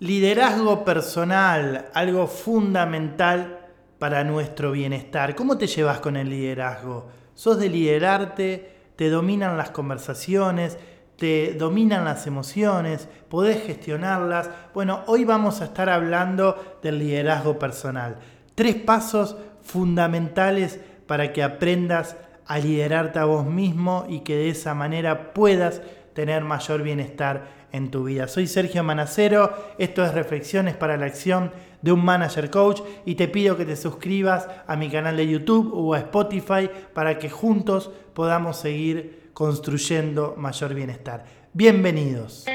Liderazgo 0.00 0.82
personal, 0.82 1.90
algo 1.92 2.26
fundamental 2.26 3.68
para 3.98 4.24
nuestro 4.24 4.72
bienestar. 4.72 5.34
¿Cómo 5.34 5.58
te 5.58 5.66
llevas 5.66 6.00
con 6.00 6.16
el 6.16 6.30
liderazgo? 6.30 7.08
¿Sos 7.34 7.58
de 7.58 7.68
liderarte? 7.68 8.76
¿Te 8.96 9.10
dominan 9.10 9.58
las 9.58 9.72
conversaciones? 9.72 10.78
¿Te 11.16 11.52
dominan 11.52 12.06
las 12.06 12.26
emociones? 12.26 13.10
¿Podés 13.28 13.62
gestionarlas? 13.62 14.48
Bueno, 14.72 15.02
hoy 15.06 15.26
vamos 15.26 15.60
a 15.60 15.66
estar 15.66 15.90
hablando 15.90 16.78
del 16.82 16.98
liderazgo 16.98 17.58
personal. 17.58 18.16
Tres 18.54 18.76
pasos 18.76 19.36
fundamentales 19.60 20.80
para 21.06 21.30
que 21.34 21.42
aprendas 21.42 22.16
a 22.46 22.58
liderarte 22.58 23.18
a 23.18 23.26
vos 23.26 23.44
mismo 23.44 24.06
y 24.08 24.20
que 24.20 24.36
de 24.36 24.48
esa 24.48 24.72
manera 24.72 25.34
puedas 25.34 25.82
tener 26.14 26.42
mayor 26.42 26.82
bienestar 26.82 27.59
en 27.72 27.90
tu 27.90 28.04
vida. 28.04 28.28
Soy 28.28 28.46
Sergio 28.46 28.82
Manacero, 28.82 29.52
esto 29.78 30.04
es 30.04 30.14
Reflexiones 30.14 30.76
para 30.76 30.96
la 30.96 31.06
Acción 31.06 31.52
de 31.82 31.92
un 31.92 32.04
Manager 32.04 32.50
Coach 32.50 32.82
y 33.04 33.14
te 33.14 33.28
pido 33.28 33.56
que 33.56 33.64
te 33.64 33.76
suscribas 33.76 34.48
a 34.66 34.76
mi 34.76 34.88
canal 34.90 35.16
de 35.16 35.28
YouTube 35.28 35.72
o 35.74 35.94
a 35.94 35.98
Spotify 35.98 36.68
para 36.92 37.18
que 37.18 37.30
juntos 37.30 37.90
podamos 38.14 38.58
seguir 38.58 39.30
construyendo 39.32 40.34
mayor 40.36 40.74
bienestar. 40.74 41.24
Bienvenidos. 41.52 42.46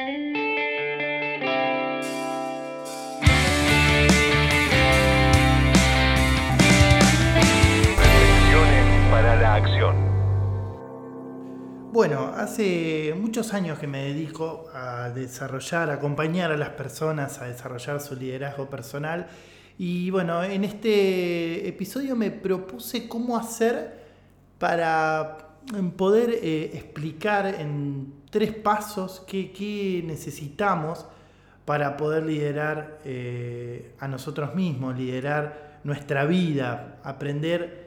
Bueno, 11.96 12.34
hace 12.36 13.16
muchos 13.18 13.54
años 13.54 13.80
que 13.80 13.88
me 13.88 14.04
dedico 14.04 14.66
a 14.74 15.12
desarrollar, 15.12 15.90
a 15.90 15.94
acompañar 15.94 16.52
a 16.52 16.58
las 16.58 16.72
personas 16.72 17.40
a 17.42 17.46
desarrollar 17.46 18.02
su 18.02 18.18
liderazgo 18.18 18.70
personal. 18.70 19.28
Y 19.78 20.10
bueno, 20.10 20.44
en 20.44 20.66
este 20.66 21.66
episodio 21.70 22.18
me 22.18 22.32
propuse 22.32 23.08
cómo 23.08 23.38
hacer 23.38 24.08
para 24.60 25.38
poder 25.96 26.32
eh, 26.32 26.72
explicar 26.74 27.46
en 27.46 28.14
tres 28.30 28.52
pasos 28.52 29.24
qué, 29.26 30.04
necesitamos 30.06 31.06
para 31.64 31.96
poder 31.96 32.26
liderar 32.26 33.00
eh, 33.06 33.96
a 34.00 34.10
nosotros 34.10 34.54
mismos, 34.54 34.98
liderar 34.98 35.80
nuestra 35.86 36.26
vida, 36.26 37.00
aprender 37.06 37.85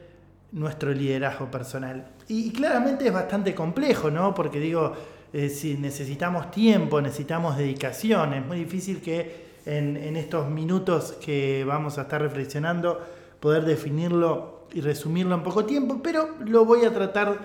nuestro 0.51 0.91
liderazgo 0.91 1.49
personal. 1.51 2.07
Y, 2.27 2.51
claramente 2.51 3.07
es 3.07 3.13
bastante 3.13 3.53
complejo, 3.53 4.09
¿no? 4.09 4.33
Porque 4.33 4.59
digo, 4.59 4.93
eh, 5.33 5.49
si 5.49 5.75
necesitamos 5.75 6.51
tiempo, 6.51 7.01
necesitamos 7.01 7.57
dedicación, 7.57 8.33
es 8.33 8.45
muy 8.45 8.59
difícil 8.59 9.01
que 9.01 9.49
en, 9.65 10.15
estos 10.15 10.49
minutos 10.49 11.13
que 11.23 11.63
vamos 11.65 11.97
a 11.97 12.03
estar 12.03 12.21
reflexionando 12.21 12.99
poder 13.39 13.65
definirlo 13.65 14.63
y 14.73 14.81
resumirlo 14.81 15.35
en 15.35 15.43
poco 15.43 15.65
tiempo, 15.65 15.99
pero 16.01 16.35
lo 16.45 16.65
voy 16.65 16.85
a 16.85 16.93
tratar 16.93 17.39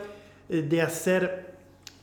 eh, 0.49 0.63
de 0.63 0.83
hacer 0.83 1.55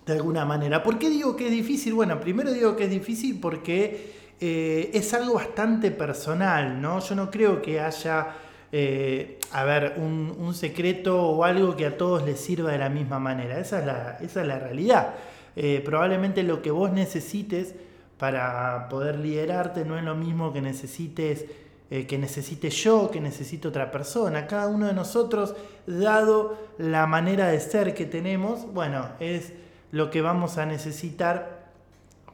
de 0.06 0.14
alguna 0.14 0.46
manera. 0.46 0.84
¿Por 0.84 0.98
qué 0.98 1.10
digo 1.10 1.36
que 1.36 1.48
es 1.48 1.52
difícil? 1.52 1.94
Bueno, 1.94 2.20
primero 2.20 2.52
digo 2.52 2.76
que 2.76 2.86
es 2.86 2.90
difícil 2.90 3.40
porque 3.40 4.14
eh, 4.40 4.90
es 4.94 5.14
algo 5.14 5.36
bastante 5.36 5.92
personal, 5.92 6.82
¿no? 6.82 7.00
Yo 7.00 7.16
no 7.16 7.30
creo 7.30 7.62
que 7.62 7.80
haya 7.80 8.34
eh, 8.74 9.40
a 9.52 9.66
ver, 9.66 9.96
un, 9.98 10.54
secreto 10.54 11.22
o 11.22 11.44
algo 11.44 11.76
que 11.76 11.86
a 11.86 11.98
todos 11.98 12.24
les 12.24 12.40
sirva 12.40 12.72
de 12.72 12.78
la 12.78 12.90
misma 12.90 13.20
manera. 13.20 13.60
Esa 13.60 13.80
es 13.80 13.86
la, 13.86 14.18
esa 14.22 14.42
es 14.42 14.48
la 14.48 14.60
realidad. 14.60 15.16
Eh, 15.56 15.82
probablemente 15.84 16.44
lo 16.44 16.62
que 16.62 16.72
vos 16.72 16.92
necesites 16.92 17.76
para 18.18 18.88
poder 18.90 19.20
liderarte 19.20 19.84
no 19.84 19.98
es 19.98 20.04
lo 20.04 20.16
mismo 20.16 20.54
que 20.54 20.62
necesites 20.62 21.46
eh, 21.90 22.08
que 22.08 22.18
necesite 22.18 22.70
yo, 22.70 23.12
que 23.12 23.20
necesite 23.20 23.68
otra 23.68 23.92
persona. 23.92 24.48
Cada 24.48 24.68
uno 24.68 24.88
de 24.88 24.94
nosotros, 24.94 25.56
dado 25.86 26.58
la 26.78 27.06
manera 27.08 27.48
de 27.48 27.60
ser 27.60 27.94
que 27.94 28.06
tenemos, 28.06 28.72
bueno, 28.74 29.10
es 29.20 29.52
lo 29.92 30.10
que 30.10 30.22
vamos 30.22 30.58
a 30.58 30.66
necesitar 30.66 31.68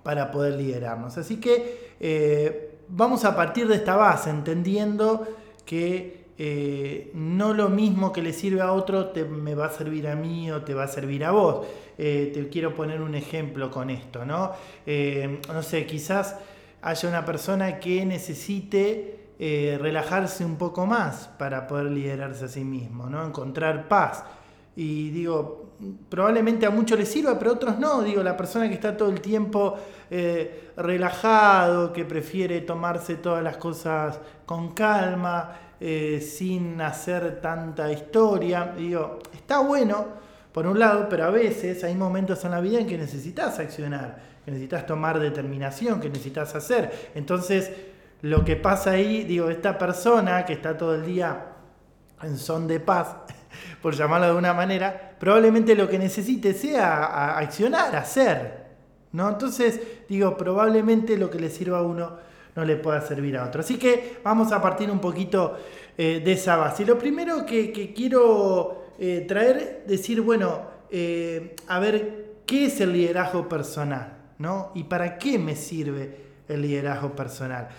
para 0.04 0.30
poder 0.32 0.54
liderarnos. 0.54 1.18
Así 1.18 1.40
que 1.40 2.78
vamos 2.88 3.26
a 3.26 3.36
partir 3.36 3.68
de 3.68 3.76
esta 3.76 3.96
base, 3.96 4.30
entendiendo 4.30 5.28
que 5.66 6.17
eh, 6.40 7.10
no 7.16 7.54
lo 7.56 7.70
mismo 7.70 8.14
que 8.14 8.22
le 8.22 8.32
sirve 8.32 8.62
a 8.62 8.72
otro 8.72 9.08
te, 9.08 9.26
me 9.26 9.56
va 9.56 9.66
a 9.66 9.70
servir 9.72 10.08
a 10.08 10.16
mí 10.16 10.52
o 10.52 10.62
te 10.62 10.76
va 10.76 10.84
a 10.84 10.88
servir 10.88 11.26
a 11.26 11.32
vos. 11.32 11.66
Eh, 11.98 12.32
te 12.34 12.48
quiero 12.50 12.76
poner 12.76 13.02
un 13.02 13.16
ejemplo 13.16 13.72
con 13.72 13.90
esto, 13.90 14.24
¿no? 14.24 14.52
Eh, 14.86 15.42
no 15.48 15.64
sé, 15.64 15.88
quizás 15.88 16.36
haya 16.82 17.10
una 17.10 17.26
persona 17.26 17.80
que 17.80 18.06
necesite 18.06 19.16
relajarse 19.40 20.44
un 20.44 20.56
poco 20.56 20.88
más 20.88 21.30
para 21.38 21.68
poder 21.68 21.92
liderarse 21.92 22.46
a 22.46 22.48
sí 22.48 22.64
mismo, 22.64 23.08
¿no? 23.08 23.24
Encontrar 23.24 23.88
paz. 23.88 24.24
Y 24.76 25.12
digo, 25.12 25.74
probablemente 26.10 26.66
a 26.66 26.72
muchos 26.72 26.98
les 26.98 27.08
sirva, 27.08 27.38
pero 27.38 27.52
a 27.52 27.54
otros 27.54 27.78
no. 27.78 28.02
Digo, 28.02 28.24
la 28.24 28.36
persona 28.36 28.68
que 28.68 28.74
está 28.74 28.98
todo 28.98 29.10
el 29.10 29.22
tiempo 29.22 29.76
relajado, 30.76 31.94
que 31.94 32.04
prefiere 32.04 32.62
tomarse 32.62 33.16
todas 33.16 33.44
las 33.44 33.58
cosas 33.58 34.20
con 34.48 34.74
calma, 34.74 35.67
eh, 35.80 36.22
sin 36.22 36.82
hacer 36.82 37.40
tanta 37.40 37.92
historia. 37.92 38.74
Digo, 38.76 39.20
está 39.34 39.60
bueno 39.60 40.08
por 40.52 40.66
un 40.66 40.80
lado, 40.80 41.08
pero 41.08 41.26
a 41.26 41.30
veces 41.30 41.84
hay 41.84 41.94
momentos 41.94 42.44
en 42.46 42.52
la 42.52 42.62
vida 42.62 42.80
en 42.80 42.88
que 42.88 42.98
necesitas 42.98 43.60
accionar, 43.60 44.18
que 44.44 44.52
necesitas 44.52 44.88
tomar 44.88 45.20
determinación, 45.20 46.00
que 46.00 46.10
necesitas 46.10 46.56
hacer. 46.56 47.12
Entonces, 47.14 47.72
lo 48.22 48.44
que 48.44 48.56
pasa 48.56 48.92
ahí, 48.92 49.24
digo, 49.24 49.50
esta 49.50 49.78
persona 49.78 50.46
que 50.46 50.54
está 50.54 50.76
todo 50.76 50.96
el 50.96 51.06
día 51.06 51.46
en 52.24 52.38
son 52.38 52.68
de 52.68 52.80
paz, 52.80 53.16
por 53.84 53.94
llamarlo 53.94 54.28
de 54.28 54.34
una 54.34 54.56
manera, 54.56 55.16
probablemente 55.20 55.76
lo 55.76 55.88
que 55.88 56.00
necesite 56.00 56.54
sea 56.54 57.38
accionar, 57.38 57.96
hacer. 57.96 58.66
¿no? 59.12 59.30
Entonces, 59.30 59.80
digo, 60.10 60.36
probablemente 60.38 61.18
lo 61.18 61.30
que 61.30 61.40
le 61.40 61.52
sirva 61.52 61.80
a 61.80 61.84
uno 61.84 62.27
no 62.58 62.66
le 62.66 62.76
pueda 62.76 63.00
servir 63.02 63.38
a 63.38 63.46
otro. 63.46 63.62
Así 63.62 63.78
que 63.78 64.18
vamos 64.24 64.52
a 64.52 64.60
partir 64.60 64.90
un 64.90 65.00
poquito 65.00 65.58
eh, 65.96 66.22
de 66.26 66.32
esa 66.32 66.58
base. 66.58 66.84
Lo 66.86 66.98
primero 66.98 67.46
que, 67.46 67.94
quiero 67.96 68.94
eh, 69.00 69.26
traer, 69.28 69.84
decir, 69.88 70.22
bueno, 70.22 70.62
eh, 70.90 71.56
a 71.68 71.80
ver, 71.80 72.42
¿qué 72.48 72.66
es 72.66 72.82
el 72.82 72.94
liderazgo 72.94 73.48
personal? 73.48 74.32
¿no? 74.40 74.72
¿Y 74.74 74.86
para 74.86 75.20
qué 75.20 75.38
me 75.38 75.56
sirve 75.56 76.18
el 76.50 76.62
liderazgo 76.62 77.16
personal? 77.16 77.70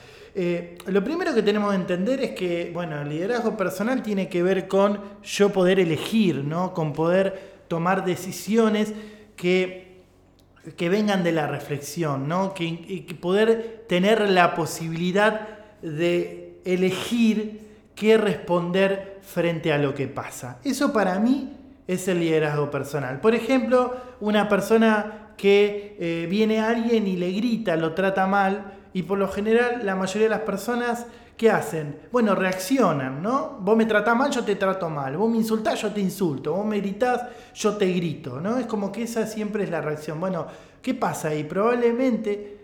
lo 0.86 1.02
primero 1.02 1.34
que 1.34 1.42
tenemos 1.42 1.70
que 1.70 1.76
entender 1.76 2.20
es 2.20 2.30
que, 2.30 2.70
bueno, 2.72 3.02
el 3.02 3.08
liderazgo 3.08 3.56
personal 3.56 4.04
tiene 4.04 4.28
que 4.28 4.40
ver 4.44 4.68
con 4.68 5.00
yo 5.24 5.50
poder 5.50 5.80
elegir, 5.80 6.44
¿no? 6.44 6.72
Con 6.72 6.92
poder 6.92 7.64
tomar 7.66 8.04
decisiones 8.04 8.92
que 9.34 9.87
que 10.76 10.88
vengan 10.88 11.24
de 11.24 11.32
la 11.32 11.46
reflexión, 11.46 12.28
¿no? 12.28 12.54
que, 12.54 13.16
poder 13.20 13.84
tener 13.88 14.28
la 14.28 14.54
posibilidad 14.54 15.48
de 15.82 16.60
elegir 16.64 17.66
qué 17.94 18.16
responder 18.16 19.18
frente 19.22 19.72
a 19.72 19.78
lo 19.78 19.94
que 19.94 20.08
pasa. 20.08 20.58
Eso 20.64 20.92
para 20.92 21.18
mí 21.18 21.56
es 21.86 22.06
el 22.08 22.20
liderazgo 22.20 22.70
personal. 22.70 23.20
Por 23.20 23.34
ejemplo, 23.34 23.96
una 24.20 24.48
persona 24.48 25.32
que 25.36 25.96
eh, 25.98 26.26
viene 26.28 26.60
a 26.60 26.68
alguien 26.68 27.06
y 27.06 27.16
le 27.16 27.30
grita, 27.32 27.76
lo 27.76 27.94
trata 27.94 28.26
mal, 28.26 28.74
y 28.92 29.04
por 29.04 29.18
lo 29.18 29.28
general 29.28 29.84
la 29.84 29.94
mayoría 29.94 30.24
de 30.24 30.34
las 30.34 30.40
personas 30.40 31.06
¿qué 31.38 31.50
hacen? 31.50 32.00
Bueno, 32.10 32.34
reaccionan, 32.34 33.22
¿no? 33.22 33.58
Vos 33.60 33.76
me 33.76 33.86
tratás 33.86 34.16
mal, 34.16 34.30
yo 34.30 34.44
te 34.44 34.56
trato 34.56 34.90
mal. 34.90 35.16
Vos 35.16 35.30
me 35.30 35.38
insultás, 35.38 35.80
yo 35.80 35.92
te 35.92 36.00
insulto. 36.00 36.52
Vos 36.52 36.66
me 36.66 36.78
gritás, 36.80 37.22
yo 37.54 37.76
te 37.76 37.90
grito, 37.92 38.40
¿no? 38.40 38.58
Es 38.58 38.66
como 38.66 38.90
que 38.90 39.04
esa 39.04 39.24
siempre 39.26 39.62
es 39.62 39.70
la 39.70 39.80
reacción. 39.80 40.18
Bueno, 40.18 40.46
¿qué 40.82 40.94
pasa 40.94 41.28
ahí? 41.28 41.44
Probablemente 41.44 42.58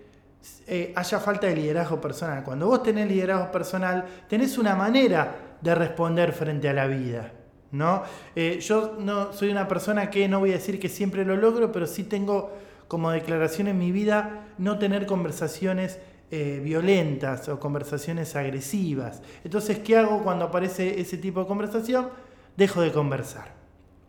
eh, 0.67 0.93
haya 0.97 1.21
falta 1.21 1.47
de 1.47 1.55
liderazgo 1.55 2.01
personal. 2.01 2.43
Cuando 2.43 2.67
vos 2.67 2.83
tenés 2.83 3.09
liderazgo 3.09 3.53
personal, 3.53 4.05
tenés 4.29 4.59
una 4.59 4.75
manera 4.75 5.57
de 5.61 5.75
responder 5.75 6.33
frente 6.33 6.69
a 6.69 6.73
la 6.73 6.89
vida. 6.89 7.33
¿no? 7.71 8.03
Eh, 8.35 8.59
yo 8.61 8.97
no 8.99 9.33
soy 9.33 9.51
una 9.51 9.69
persona 9.69 10.11
que 10.11 10.29
no 10.29 10.41
voy 10.41 10.51
a 10.51 10.55
decir 10.55 10.81
que 10.81 10.89
siempre 10.89 11.25
lo 11.25 11.37
logro, 11.37 11.71
pero 11.71 11.87
sí 11.87 12.03
tengo 12.03 12.53
como 12.89 13.11
declaración 13.11 13.69
en 13.69 13.79
mi 13.79 13.93
vida 13.93 14.47
no 14.59 14.79
tener 14.79 15.07
conversaciones 15.07 15.99
eh, 16.31 16.61
violentas 16.63 17.49
o 17.49 17.61
conversaciones 17.61 18.35
agresivas. 18.35 19.23
Entonces, 19.45 19.79
¿qué 19.81 19.97
hago 19.97 20.23
cuando 20.23 20.47
aparece 20.47 21.01
ese 21.01 21.19
tipo 21.19 21.41
de 21.41 21.47
conversación? 21.47 22.09
Dejo 22.57 22.81
de 22.81 22.93
conversar. 22.93 23.53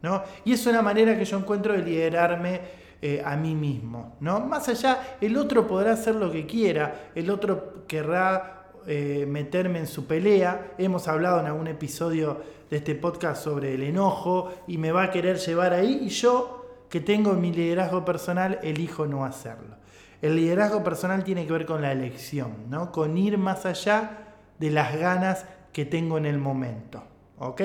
¿no? 0.02 0.24
Y 0.44 0.54
es 0.54 0.66
una 0.66 0.82
manera 0.82 1.18
que 1.18 1.26
yo 1.26 1.38
encuentro 1.38 1.74
de 1.74 1.84
liderarme 1.84 2.62
eh, 3.02 3.22
a 3.24 3.36
mí 3.36 3.54
mismo. 3.54 4.16
¿no? 4.22 4.40
Más 4.40 4.68
allá, 4.70 5.18
el 5.20 5.38
otro 5.38 5.68
podrá 5.68 5.94
hacer 5.94 6.16
lo 6.16 6.32
que 6.32 6.46
quiera, 6.46 7.12
el 7.14 7.30
otro 7.30 7.86
querrá 7.88 8.56
eh, 8.88 9.26
meterme 9.28 9.80
en 9.80 9.88
su 9.88 10.06
pelea. 10.06 10.74
Hemos 10.78 11.08
hablado 11.08 11.40
en 11.40 11.48
algún 11.48 11.68
episodio 11.68 12.42
de 12.70 12.78
este 12.78 12.96
podcast 12.96 13.44
sobre 13.44 13.74
el 13.74 13.84
enojo 13.84 14.52
y 14.68 14.78
me 14.78 14.92
va 14.92 15.04
a 15.04 15.12
querer 15.12 15.38
llevar 15.38 15.74
ahí 15.74 16.00
y 16.04 16.10
yo, 16.10 16.86
que 16.90 17.02
tengo 17.02 17.34
mi 17.34 17.52
liderazgo 17.52 18.06
personal, 18.06 18.60
elijo 18.64 19.06
no 19.06 19.26
hacerlo. 19.26 19.76
El 20.22 20.36
liderazgo 20.36 20.84
personal 20.84 21.24
tiene 21.24 21.46
que 21.46 21.54
ver 21.54 21.66
con 21.66 21.82
la 21.82 21.92
elección, 21.92 22.70
¿no? 22.70 22.92
con 22.92 23.18
ir 23.18 23.38
más 23.38 23.66
allá 23.66 24.36
de 24.60 24.72
las 24.72 24.98
ganas 24.98 25.46
que 25.74 25.86
tengo 25.86 26.18
en 26.18 26.26
el 26.26 26.38
momento. 26.38 27.04
¿ok? 27.40 27.62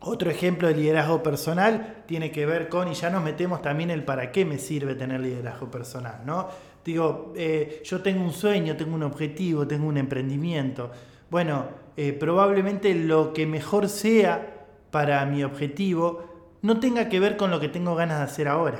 Otro 0.00 0.30
ejemplo 0.30 0.68
de 0.68 0.74
liderazgo 0.74 1.22
personal 1.22 2.04
tiene 2.06 2.30
que 2.30 2.46
ver 2.46 2.68
con, 2.68 2.88
y 2.88 2.94
ya 2.94 3.10
nos 3.10 3.22
metemos 3.22 3.62
también 3.62 3.90
el 3.90 4.04
para 4.04 4.30
qué 4.30 4.44
me 4.44 4.58
sirve 4.58 4.94
tener 4.94 5.20
liderazgo 5.20 5.70
personal, 5.70 6.20
¿no? 6.24 6.48
Digo, 6.84 7.32
eh, 7.36 7.82
yo 7.84 8.00
tengo 8.00 8.24
un 8.24 8.32
sueño, 8.32 8.76
tengo 8.76 8.94
un 8.94 9.02
objetivo, 9.02 9.66
tengo 9.66 9.88
un 9.88 9.96
emprendimiento. 9.96 10.90
Bueno, 11.30 11.66
eh, 11.96 12.12
probablemente 12.12 12.94
lo 12.94 13.32
que 13.32 13.44
mejor 13.44 13.88
sea 13.88 14.66
para 14.90 15.26
mi 15.26 15.42
objetivo 15.42 16.56
no 16.62 16.78
tenga 16.78 17.08
que 17.08 17.20
ver 17.20 17.36
con 17.36 17.50
lo 17.50 17.60
que 17.60 17.68
tengo 17.68 17.94
ganas 17.96 18.18
de 18.18 18.24
hacer 18.24 18.48
ahora, 18.48 18.78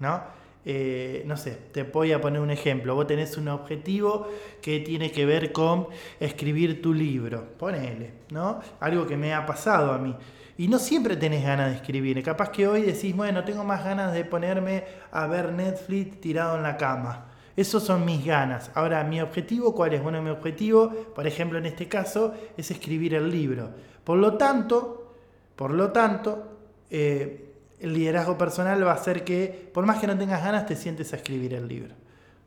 ¿no? 0.00 0.22
Eh, 0.70 1.22
no 1.24 1.38
sé, 1.38 1.56
te 1.72 1.84
voy 1.84 2.12
a 2.12 2.20
poner 2.20 2.42
un 2.42 2.50
ejemplo. 2.50 2.94
Vos 2.94 3.06
tenés 3.06 3.38
un 3.38 3.48
objetivo 3.48 4.28
que 4.60 4.80
tiene 4.80 5.10
que 5.10 5.24
ver 5.24 5.50
con 5.50 5.86
escribir 6.20 6.82
tu 6.82 6.92
libro. 6.92 7.42
Ponele, 7.56 8.12
¿no? 8.32 8.60
Algo 8.78 9.06
que 9.06 9.16
me 9.16 9.32
ha 9.32 9.46
pasado 9.46 9.92
a 9.92 9.98
mí. 9.98 10.14
Y 10.58 10.68
no 10.68 10.78
siempre 10.78 11.16
tenés 11.16 11.42
ganas 11.42 11.70
de 11.70 11.76
escribir. 11.76 12.22
Capaz 12.22 12.50
que 12.50 12.68
hoy 12.68 12.82
decís, 12.82 13.16
bueno, 13.16 13.44
tengo 13.44 13.64
más 13.64 13.82
ganas 13.82 14.12
de 14.12 14.26
ponerme 14.26 14.84
a 15.10 15.26
ver 15.26 15.52
Netflix 15.52 16.20
tirado 16.20 16.58
en 16.58 16.64
la 16.64 16.76
cama. 16.76 17.28
Esos 17.56 17.82
son 17.82 18.04
mis 18.04 18.22
ganas. 18.22 18.70
Ahora, 18.74 19.02
¿mi 19.04 19.22
objetivo 19.22 19.74
cuál 19.74 19.94
es? 19.94 20.02
Bueno, 20.02 20.20
mi 20.20 20.28
objetivo, 20.28 20.90
por 21.14 21.26
ejemplo, 21.26 21.56
en 21.56 21.64
este 21.64 21.88
caso, 21.88 22.34
es 22.58 22.70
escribir 22.70 23.14
el 23.14 23.30
libro. 23.30 23.70
Por 24.04 24.18
lo 24.18 24.36
tanto, 24.36 25.14
por 25.56 25.70
lo 25.70 25.92
tanto, 25.92 26.58
eh, 26.90 27.47
el 27.80 27.94
liderazgo 27.94 28.36
personal 28.36 28.84
va 28.86 28.92
a 28.92 28.96
hacer 28.96 29.24
que, 29.24 29.70
por 29.72 29.86
más 29.86 29.98
que 29.98 30.06
no 30.06 30.18
tengas 30.18 30.42
ganas, 30.42 30.66
te 30.66 30.76
sientes 30.76 31.12
a 31.12 31.16
escribir 31.16 31.54
el 31.54 31.68
libro. 31.68 31.94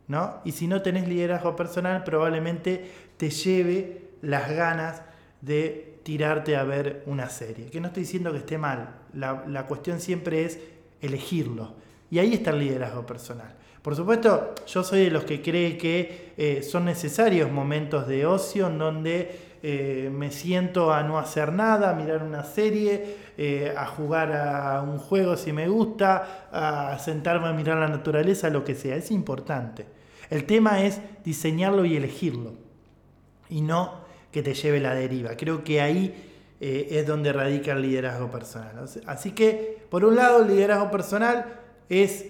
¿no? 0.08 0.42
Y 0.44 0.52
si 0.52 0.68
no 0.68 0.82
tenés 0.82 1.08
liderazgo 1.08 1.56
personal, 1.56 2.04
probablemente 2.04 2.92
te 3.18 3.30
lleve 3.30 4.10
las 4.22 4.50
ganas 4.52 5.02
de 5.42 6.00
tirarte 6.04 6.56
a 6.56 6.64
ver 6.64 7.04
una 7.06 7.30
serie. 7.30 7.68
Que 7.68 7.80
no 7.80 7.88
estoy 7.88 8.04
diciendo 8.04 8.32
que 8.32 8.40
esté 8.40 8.58
mal, 8.58 8.96
la, 9.14 9.66
cuestión 9.68 10.00
siempre 10.00 10.46
es 10.46 10.60
elegirlo. 11.02 11.74
Y 12.10 12.20
ahí 12.20 12.34
está 12.34 12.52
el 12.52 12.60
liderazgo 12.60 13.06
personal. 13.06 13.56
Por 13.82 13.96
supuesto, 13.96 14.54
yo 14.68 14.84
soy 14.84 15.06
de 15.06 15.12
los 15.12 15.24
que 15.24 15.42
cree 15.42 15.78
que 15.78 16.34
eh, 16.38 16.62
son 16.62 16.86
necesarios 16.86 17.52
momentos 17.52 18.08
de 18.08 18.26
ocio 18.26 18.68
en 18.68 18.78
donde 18.78 19.51
eh, 19.64 20.10
me 20.12 20.32
siento 20.32 20.92
a 20.92 21.04
no 21.04 21.20
hacer 21.20 21.54
nada, 21.54 21.92
a 21.92 21.94
mirar 21.94 22.24
una 22.24 22.44
serie, 22.44 23.18
eh, 23.38 23.74
a 23.78 23.86
jugar 23.86 24.32
a 24.32 24.82
un 24.82 24.98
juego 24.98 25.38
si 25.38 25.54
me 25.54 25.68
gusta, 25.68 26.48
a 26.52 26.98
sentarme 27.00 27.48
a 27.48 27.54
mirar 27.54 27.78
la 27.78 27.88
naturaleza, 27.88 28.50
lo 28.50 28.64
que 28.64 28.76
sea. 28.76 28.96
Es 28.96 29.12
importante. 29.12 29.86
El 30.30 30.46
tema 30.46 30.82
es 30.84 31.02
diseñarlo 31.24 31.86
y 31.86 31.96
elegirlo 31.96 32.54
y 33.50 33.62
no 33.62 34.02
que 34.32 34.42
te 34.42 34.54
lleve 34.54 34.80
la 34.80 34.96
deriva. 34.96 35.36
Creo 35.36 35.64
que 35.64 35.82
ahí 35.82 36.32
eh, 36.60 36.88
es 36.92 37.06
donde 37.06 37.34
radica 37.34 37.74
el 37.74 37.82
liderazgo 37.82 38.32
personal. 38.32 38.86
Así 39.06 39.32
que, 39.32 39.86
por 39.90 40.06
un 40.06 40.16
lado, 40.16 40.42
el 40.42 40.48
liderazgo 40.48 40.90
personal 40.90 41.46
es 41.90 42.28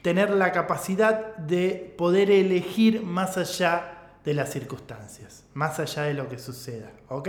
tener 0.00 0.30
la 0.30 0.50
capacidad 0.50 1.36
de 1.36 1.94
poder 1.96 2.30
elegir 2.30 3.02
más 3.02 3.36
allá 3.36 3.91
de 4.24 4.34
las 4.34 4.50
circunstancias, 4.50 5.44
más 5.54 5.80
allá 5.80 6.04
de 6.04 6.14
lo 6.14 6.28
que 6.28 6.38
suceda. 6.38 6.92
¿ok? 7.08 7.28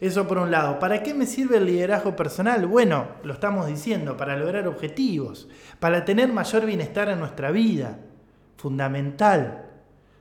Eso 0.00 0.26
por 0.26 0.38
un 0.38 0.50
lado. 0.50 0.78
¿Para 0.78 1.02
qué 1.02 1.12
me 1.12 1.26
sirve 1.26 1.58
el 1.58 1.66
liderazgo 1.66 2.16
personal? 2.16 2.66
Bueno, 2.66 3.06
lo 3.22 3.34
estamos 3.34 3.66
diciendo, 3.66 4.16
para 4.16 4.36
lograr 4.36 4.66
objetivos, 4.66 5.48
para 5.78 6.04
tener 6.04 6.32
mayor 6.32 6.64
bienestar 6.64 7.08
en 7.10 7.20
nuestra 7.20 7.50
vida. 7.50 7.98
Fundamental. 8.56 9.66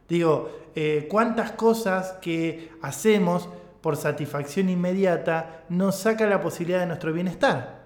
Digo, 0.10 0.70
eh, 0.76 1.08
¿cuántas 1.10 1.52
cosas 1.54 2.14
que 2.22 2.72
hacemos 2.82 3.48
por 3.82 3.96
satisfacción 3.96 4.68
inmediata 4.70 5.64
nos 5.70 5.96
saca 5.96 6.26
la 6.28 6.42
posibilidad 6.42 6.82
de 6.82 6.88
nuestro 6.88 7.14
bienestar? 7.14 7.82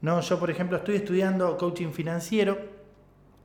¿No? 0.00 0.20
Yo, 0.20 0.38
por 0.38 0.50
ejemplo, 0.50 0.76
estoy 0.76 0.96
estudiando 0.96 1.56
coaching 1.56 1.90
financiero 1.90 2.77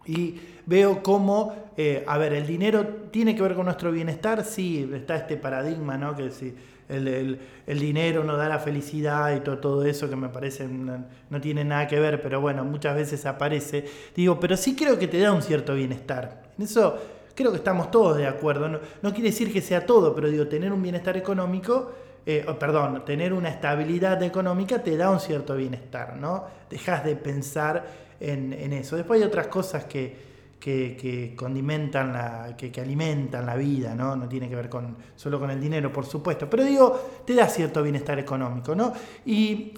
y 0.06 0.40
veo 0.66 1.02
cómo, 1.04 1.54
eh, 1.78 2.04
a 2.08 2.18
ver, 2.18 2.34
el 2.34 2.48
dinero 2.48 2.86
tiene 3.12 3.36
que 3.36 3.42
ver 3.42 3.56
con 3.56 3.66
nuestro 3.66 3.92
bienestar, 3.92 4.44
sí, 4.44 4.90
está 4.94 5.16
este 5.16 5.38
paradigma, 5.38 5.98
¿no? 5.98 6.16
Que 6.16 6.32
si 6.32 6.54
el, 6.90 7.40
dinero 7.66 8.24
nos 8.24 8.38
da 8.38 8.50
la 8.50 8.60
felicidad 8.60 9.36
y 9.36 9.40
todo, 9.40 9.58
todo 9.58 9.86
eso 9.86 10.10
que 10.10 10.16
me 10.16 10.30
parece 10.30 10.68
no, 10.68 11.42
tiene 11.42 11.64
nada 11.64 11.88
que 11.88 12.00
ver, 12.00 12.22
pero 12.22 12.42
bueno, 12.42 12.64
muchas 12.64 12.96
veces 12.96 13.26
aparece. 13.26 13.86
Digo, 14.16 14.40
pero 14.40 14.58
sí 14.58 14.76
creo 14.76 15.00
que 15.00 15.08
te 15.08 15.20
da 15.20 15.32
un 15.32 15.42
cierto 15.42 15.74
bienestar. 15.74 16.44
En 16.58 16.66
eso 16.66 16.98
creo 17.36 17.52
que 17.52 17.58
estamos 17.58 17.90
todos 17.92 18.18
de 18.18 18.28
acuerdo. 18.28 18.68
No, 18.70 19.14
quiere 19.14 19.30
decir 19.30 19.52
que 19.52 19.62
sea 19.62 19.86
todo, 19.86 20.14
pero 20.14 20.30
digo, 20.30 20.48
tener 20.48 20.72
un 20.72 20.82
bienestar 20.82 21.18
económico, 21.18 21.92
eh, 22.26 22.46
perdón, 22.60 23.04
tener 23.06 23.34
una 23.34 23.50
estabilidad 23.50 24.22
económica 24.24 24.82
te 24.82 24.96
da 24.96 25.10
un 25.10 25.20
cierto 25.20 25.56
bienestar, 25.56 26.16
¿no? 26.18 26.46
Dejas 26.70 27.04
de 27.04 27.16
pensar 27.16 27.86
en, 28.24 28.74
eso. 28.74 28.96
Después 28.96 29.22
hay 29.22 29.28
otras 29.28 29.48
cosas 29.48 29.86
que, 29.86 31.34
condimentan, 31.36 32.14
la, 32.14 32.56
que, 32.58 32.72
alimentan 32.80 33.46
la 33.46 33.56
vida, 33.56 33.96
¿no? 33.96 34.16
No 34.16 34.28
tiene 34.28 34.50
que 34.50 34.56
ver 34.56 34.70
con, 34.70 34.96
solo 35.16 35.40
con 35.40 35.52
el 35.52 35.60
dinero, 35.60 35.92
por 35.92 36.06
supuesto. 36.06 36.50
Pero 36.50 36.64
digo, 36.64 37.24
te 37.26 37.34
da 37.36 37.48
cierto 37.48 37.84
bienestar 37.84 38.18
económico, 38.20 38.74
¿no? 38.74 38.94
Y 39.26 39.74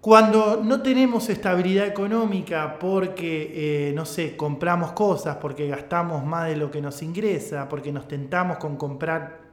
cuando 0.00 0.62
no 0.62 0.82
tenemos 0.82 1.28
estabilidad 1.28 1.86
económica 1.88 2.78
porque, 2.78 3.88
eh, 3.88 3.92
no 3.92 4.04
sé, 4.04 4.36
compramos 4.36 4.92
cosas, 4.92 5.38
porque 5.38 5.66
gastamos 5.66 6.24
más 6.24 6.46
de 6.48 6.56
lo 6.56 6.70
que 6.70 6.80
nos 6.80 7.02
ingresa, 7.02 7.68
porque 7.68 7.90
nos 7.90 8.06
tentamos 8.06 8.58
con 8.58 8.76
comprar 8.76 9.46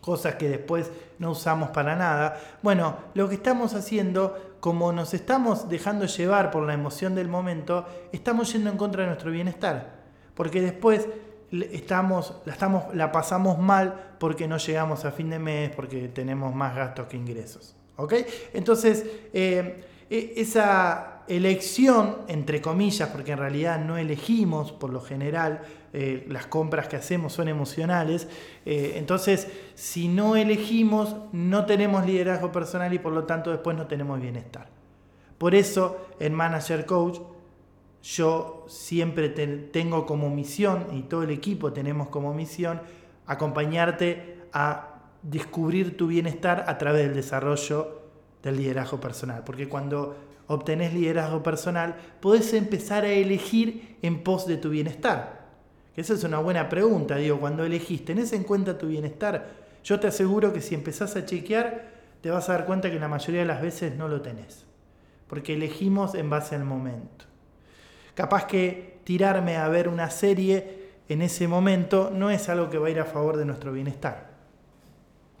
cosas 0.00 0.36
que 0.36 0.48
después 0.48 0.90
no 1.18 1.32
usamos 1.32 1.70
para 1.70 1.96
nada. 1.96 2.40
Bueno, 2.62 2.96
lo 3.14 3.28
que 3.28 3.34
estamos 3.34 3.74
haciendo, 3.74 4.47
como 4.60 4.92
nos 4.92 5.14
estamos 5.14 5.68
dejando 5.68 6.06
llevar 6.06 6.50
por 6.50 6.66
la 6.66 6.74
emoción 6.74 7.14
del 7.14 7.28
momento, 7.28 7.86
estamos 8.12 8.52
yendo 8.52 8.70
en 8.70 8.76
contra 8.76 9.02
de 9.02 9.08
nuestro 9.08 9.30
bienestar. 9.30 9.98
Porque 10.34 10.60
después 10.60 11.06
estamos, 11.50 12.34
la, 12.94 13.12
pasamos 13.12 13.58
mal 13.58 14.16
porque 14.18 14.46
no 14.48 14.58
llegamos 14.58 15.04
a 15.04 15.12
fin 15.12 15.30
de 15.30 15.38
mes, 15.38 15.70
porque 15.74 16.08
tenemos 16.08 16.54
más 16.54 16.74
gastos 16.74 17.06
que 17.06 17.16
ingresos. 17.16 17.74
¿Ok? 17.96 18.14
Entonces, 18.52 19.04
eh, 19.32 19.84
e, 20.10 20.34
esa 20.36 21.22
elección, 21.28 22.18
entre 22.28 22.60
comillas, 22.60 23.08
porque 23.10 23.32
en 23.32 23.38
realidad 23.38 23.78
no 23.78 23.96
elegimos 23.98 24.72
por 24.72 24.90
lo 24.90 25.00
general, 25.00 25.62
eh, 25.92 26.26
las 26.28 26.46
compras 26.46 26.88
que 26.88 26.96
hacemos 26.96 27.32
son 27.32 27.48
emocionales, 27.48 28.28
eh, 28.66 28.94
entonces 28.96 29.48
si 29.74 30.08
no 30.08 30.36
elegimos 30.36 31.16
no 31.32 31.64
tenemos 31.64 32.04
liderazgo 32.04 32.52
personal 32.52 32.92
y 32.92 32.98
por 32.98 33.12
lo 33.12 33.24
tanto 33.24 33.50
después 33.50 33.76
no 33.76 33.86
tenemos 33.86 34.20
bienestar. 34.20 34.68
Por 35.38 35.54
eso 35.54 36.08
en 36.18 36.34
Manager 36.34 36.84
Coach 36.84 37.20
yo 38.02 38.64
siempre 38.68 39.28
tengo 39.28 40.06
como 40.06 40.30
misión 40.30 40.86
y 40.92 41.02
todo 41.02 41.22
el 41.22 41.30
equipo 41.30 41.72
tenemos 41.72 42.08
como 42.08 42.34
misión 42.34 42.80
acompañarte 43.26 44.38
a 44.52 45.00
descubrir 45.22 45.96
tu 45.96 46.06
bienestar 46.06 46.64
a 46.68 46.78
través 46.78 47.04
del 47.04 47.14
desarrollo 47.14 48.02
del 48.42 48.56
liderazgo 48.56 49.00
personal, 49.00 49.42
porque 49.44 49.68
cuando 49.68 50.16
obtenés 50.46 50.94
liderazgo 50.94 51.42
personal, 51.42 51.96
podés 52.20 52.52
empezar 52.54 53.04
a 53.04 53.12
elegir 53.12 53.98
en 54.02 54.22
pos 54.22 54.46
de 54.46 54.56
tu 54.56 54.70
bienestar. 54.70 55.37
Esa 55.98 56.14
es 56.14 56.22
una 56.22 56.38
buena 56.38 56.68
pregunta, 56.68 57.16
digo, 57.16 57.40
cuando 57.40 57.64
elegís, 57.64 58.04
¿tenés 58.04 58.32
en 58.32 58.44
cuenta 58.44 58.78
tu 58.78 58.86
bienestar? 58.86 59.48
Yo 59.82 59.98
te 59.98 60.06
aseguro 60.06 60.52
que 60.52 60.60
si 60.60 60.76
empezás 60.76 61.16
a 61.16 61.26
chequear, 61.26 61.90
te 62.20 62.30
vas 62.30 62.48
a 62.48 62.52
dar 62.52 62.66
cuenta 62.66 62.88
que 62.88 63.00
la 63.00 63.08
mayoría 63.08 63.40
de 63.40 63.48
las 63.48 63.60
veces 63.60 63.96
no 63.96 64.06
lo 64.06 64.20
tenés, 64.20 64.64
porque 65.26 65.54
elegimos 65.54 66.14
en 66.14 66.30
base 66.30 66.54
al 66.54 66.64
momento. 66.64 67.24
Capaz 68.14 68.44
que 68.44 69.00
tirarme 69.02 69.56
a 69.56 69.66
ver 69.66 69.88
una 69.88 70.08
serie 70.08 70.92
en 71.08 71.20
ese 71.20 71.48
momento 71.48 72.12
no 72.14 72.30
es 72.30 72.48
algo 72.48 72.70
que 72.70 72.78
va 72.78 72.86
a 72.86 72.90
ir 72.90 73.00
a 73.00 73.04
favor 73.04 73.36
de 73.36 73.44
nuestro 73.44 73.72
bienestar. 73.72 74.28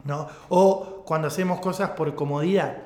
¿no? 0.02 0.26
O 0.48 1.04
cuando 1.06 1.28
hacemos 1.28 1.60
cosas 1.60 1.90
por 1.90 2.12
comodidad, 2.16 2.78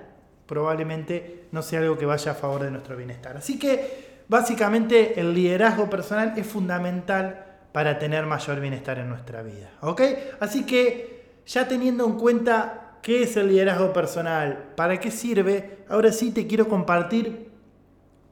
probablemente 0.47 1.47
no 1.53 1.63
sea 1.63 1.81
algo 1.81 1.97
que 1.97 2.05
vaya 2.05 2.33
a 2.33 2.35
favor 2.35 2.65
de 2.65 2.71
nuestro 2.71 2.99
bienestar. 2.99 3.39
Así 3.39 3.59
que 3.59 4.25
básicamente 4.29 5.19
el 5.19 5.33
liderazgo 5.33 5.89
personal 5.89 6.35
es 6.37 6.47
fundamental 6.47 7.47
para 7.73 7.99
tener 7.99 8.27
mayor 8.27 8.61
bienestar 8.61 8.99
en 8.99 9.09
nuestra 9.09 9.43
vida. 9.43 9.71
¿Ok? 9.81 10.03
Así 10.41 10.65
que 10.65 11.23
ya 11.47 11.67
teniendo 11.67 12.05
en 12.07 12.13
cuenta 12.13 12.99
qué 13.03 13.23
es 13.23 13.37
el 13.37 13.49
liderazgo 13.49 13.93
personal, 13.93 14.71
para 14.77 15.01
qué 15.01 15.11
sirve, 15.11 15.79
ahora 15.89 16.13
sí 16.13 16.31
te 16.31 16.47
quiero 16.47 16.69
compartir 16.69 17.51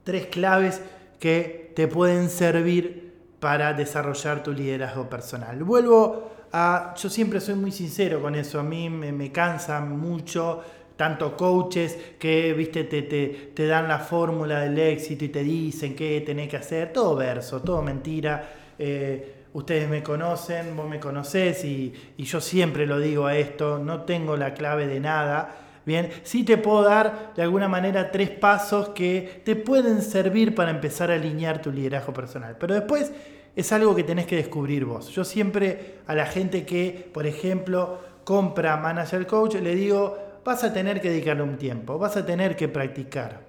tres 0.05 0.27
claves 0.27 0.81
que 1.19 1.73
te 1.75 1.89
pueden 1.89 2.31
servir 2.31 3.15
para 3.41 3.73
desarrollar 3.73 4.43
tu 4.43 4.53
liderazgo 4.53 5.09
personal. 5.09 5.63
Vuelvo 5.65 6.31
a, 6.53 6.95
yo 6.97 7.09
siempre 7.09 7.41
soy 7.41 7.55
muy 7.55 7.73
sincero 7.73 8.21
con 8.21 8.35
eso, 8.35 8.61
a 8.61 8.63
mí 8.63 8.91
me, 8.91 9.13
me 9.13 9.33
cansa 9.33 9.81
mucho 9.81 10.63
tanto 10.97 11.35
coaches 11.35 11.97
que 12.19 12.53
viste 12.53 12.85
te, 12.85 13.03
te, 13.03 13.53
te 13.55 13.67
dan 13.67 13.89
la 13.89 14.01
fórmula 14.01 14.61
del 14.61 14.79
éxito 14.79 15.25
y 15.25 15.31
te 15.31 15.43
dicen 15.43 15.97
qué 15.97 16.21
tenés 16.21 16.49
que 16.51 16.59
hacer, 16.59 16.93
todo 16.93 17.17
verso, 17.17 17.63
todo 17.63 17.81
mentira. 17.81 18.60
Eh, 18.81 19.45
ustedes 19.53 19.89
me 19.89 20.03
conocen, 20.03 20.75
vos 20.77 20.89
me 20.89 20.99
conocés 20.99 21.65
y, 21.65 21.93
y 22.17 22.25
yo 22.25 22.41
siempre 22.41 22.87
lo 22.87 22.99
digo 22.99 23.27
a 23.27 23.37
esto, 23.37 23.79
no 23.79 24.03
tengo 24.03 24.37
la 24.37 24.55
clave 24.55 24.87
de 24.87 25.01
nada. 25.01 25.57
Bien, 25.85 26.11
sí 26.23 26.45
te 26.45 26.57
puedo 26.57 26.83
dar 26.83 27.33
de 27.37 27.43
alguna 27.43 27.69
manera 27.69 28.11
tres 28.11 28.31
pasos 28.31 28.91
que 28.91 29.43
te 29.45 29.57
pueden 29.57 30.03
servir 30.03 30.55
para 30.55 30.71
empezar 30.71 31.11
a 31.11 31.15
alinear 31.15 31.61
tu 31.61 31.71
liderazgo 31.71 32.13
personal. 32.13 32.57
Pero 32.59 32.75
después 32.75 33.13
es 33.55 33.73
algo 33.73 33.95
que 33.95 34.05
tenés 34.05 34.27
que 34.27 34.37
descubrir 34.37 34.85
vos. 34.85 35.09
Yo 35.09 35.25
siempre 35.25 35.99
a 36.07 36.15
la 36.15 36.27
gente 36.27 36.65
que, 36.65 37.11
por 37.13 37.27
ejemplo, 37.27 37.99
compra 38.25 38.77
Manager 38.77 39.27
Coach, 39.27 39.57
le 39.57 39.75
digo, 39.75 40.17
vas 40.45 40.65
a 40.65 40.73
tener 40.73 41.01
que 41.01 41.11
dedicarle 41.11 41.43
un 41.43 41.57
tiempo, 41.57 41.99
vas 41.99 42.17
a 42.17 42.25
tener 42.25 42.57
que 42.57 42.69
practicar. 42.69 43.41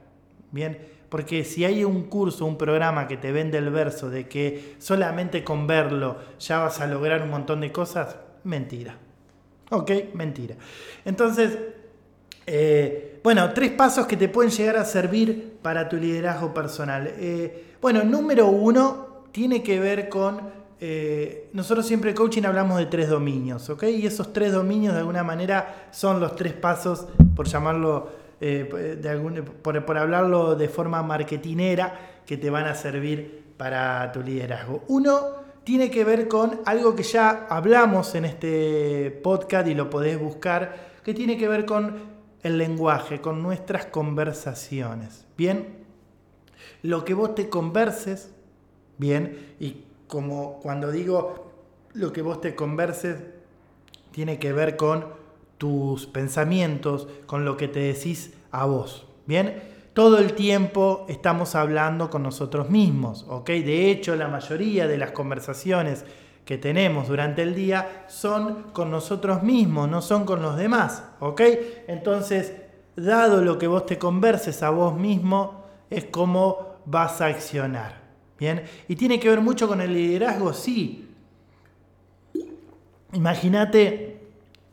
Bien, 0.51 0.77
porque 1.11 1.43
si 1.43 1.65
hay 1.65 1.83
un 1.83 2.03
curso, 2.03 2.45
un 2.45 2.57
programa 2.57 3.05
que 3.05 3.17
te 3.17 3.33
vende 3.33 3.57
el 3.57 3.69
verso 3.69 4.09
de 4.09 4.29
que 4.29 4.77
solamente 4.79 5.43
con 5.43 5.67
verlo 5.67 6.15
ya 6.39 6.59
vas 6.59 6.79
a 6.79 6.87
lograr 6.87 7.21
un 7.23 7.29
montón 7.29 7.59
de 7.59 7.69
cosas, 7.69 8.15
mentira. 8.45 8.95
¿Ok? 9.71 9.91
Mentira. 10.13 10.55
Entonces, 11.03 11.57
eh, 12.47 13.19
bueno, 13.21 13.51
tres 13.51 13.71
pasos 13.71 14.07
que 14.07 14.15
te 14.15 14.29
pueden 14.29 14.51
llegar 14.51 14.77
a 14.77 14.85
servir 14.85 15.57
para 15.61 15.89
tu 15.89 15.97
liderazgo 15.97 16.53
personal. 16.53 17.13
Eh, 17.17 17.73
bueno, 17.81 18.05
número 18.05 18.47
uno 18.47 19.25
tiene 19.33 19.61
que 19.61 19.81
ver 19.81 20.07
con... 20.07 20.39
Eh, 20.79 21.49
nosotros 21.51 21.85
siempre 21.85 22.11
en 22.11 22.15
coaching 22.15 22.43
hablamos 22.43 22.77
de 22.77 22.85
tres 22.85 23.09
dominios, 23.09 23.69
¿ok? 23.69 23.83
Y 23.83 24.05
esos 24.05 24.31
tres 24.31 24.53
dominios 24.53 24.93
de 24.93 25.01
alguna 25.01 25.25
manera 25.25 25.89
son 25.91 26.21
los 26.21 26.37
tres 26.37 26.53
pasos, 26.53 27.05
por 27.35 27.49
llamarlo 27.49 28.21
eh, 28.43 28.97
de 28.99 29.07
algún, 29.07 29.35
por, 29.61 29.97
hablarlo 29.97 30.55
de 30.55 30.67
forma 30.67 31.03
marketinera, 31.03 32.21
que 32.25 32.37
te 32.37 32.49
van 32.49 32.65
a 32.65 32.73
servir 32.73 33.53
para 33.55 34.11
tu 34.11 34.23
liderazgo. 34.23 34.83
Uno 34.87 35.41
tiene 35.63 35.91
que 35.91 36.03
ver 36.03 36.27
con 36.27 36.59
algo 36.65 36.95
que 36.95 37.03
ya 37.03 37.45
hablamos 37.47 38.15
en 38.15 38.25
este 38.25 39.11
podcast 39.23 39.67
y 39.67 39.75
lo 39.75 39.91
podés 39.91 40.19
buscar, 40.19 40.75
que 41.03 41.13
tiene 41.13 41.37
que 41.37 41.47
ver 41.47 41.65
con 41.65 41.99
el 42.41 42.57
lenguaje, 42.57 43.21
con 43.21 43.43
nuestras 43.43 43.85
conversaciones. 43.85 45.27
Bien, 45.37 45.85
lo 46.81 47.05
que 47.05 47.13
vos 47.13 47.35
te 47.35 47.47
converses, 47.47 48.33
bien, 48.97 49.55
y 49.59 49.85
como 50.07 50.59
cuando 50.61 50.91
digo 50.91 51.51
lo 51.93 52.11
que 52.11 52.23
vos 52.23 52.41
te 52.41 52.55
converses, 52.55 53.17
tiene 54.11 54.39
que 54.39 54.51
ver 54.51 54.77
con 54.77 55.20
tus 55.61 56.07
pensamientos, 56.07 57.07
con 57.27 57.45
lo 57.45 57.55
que 57.55 57.67
te 57.67 57.81
decís 57.81 58.33
a 58.49 58.65
vos. 58.65 59.05
Bien, 59.27 59.61
todo 59.93 60.17
el 60.17 60.33
tiempo 60.33 61.05
estamos 61.07 61.53
hablando 61.53 62.09
con 62.09 62.23
nosotros 62.23 62.71
mismos, 62.71 63.27
¿ok? 63.29 63.47
De 63.47 63.91
hecho, 63.91 64.15
la 64.15 64.27
mayoría 64.27 64.87
de 64.87 64.97
las 64.97 65.11
conversaciones 65.11 66.03
que 66.45 66.57
tenemos 66.57 67.07
durante 67.07 67.43
el 67.43 67.53
día 67.53 68.05
son 68.07 68.71
con 68.73 68.89
nosotros 68.89 69.43
mismos, 69.43 69.87
no 69.87 70.01
son 70.01 70.25
con 70.25 70.41
los 70.41 70.57
demás, 70.57 71.03
¿ok? 71.19 71.41
Entonces, 71.87 72.55
dado 72.95 73.43
lo 73.43 73.59
que 73.59 73.67
vos 73.67 73.85
te 73.85 73.99
converses 73.99 74.63
a 74.63 74.71
vos 74.71 74.97
mismo, 74.97 75.63
es 75.91 76.05
como 76.05 76.77
vas 76.85 77.21
a 77.21 77.27
accionar, 77.27 78.01
¿bien? 78.39 78.63
Y 78.87 78.95
tiene 78.95 79.19
que 79.19 79.29
ver 79.29 79.41
mucho 79.41 79.67
con 79.67 79.79
el 79.79 79.93
liderazgo, 79.93 80.53
sí. 80.53 81.07
Imagínate 83.13 84.20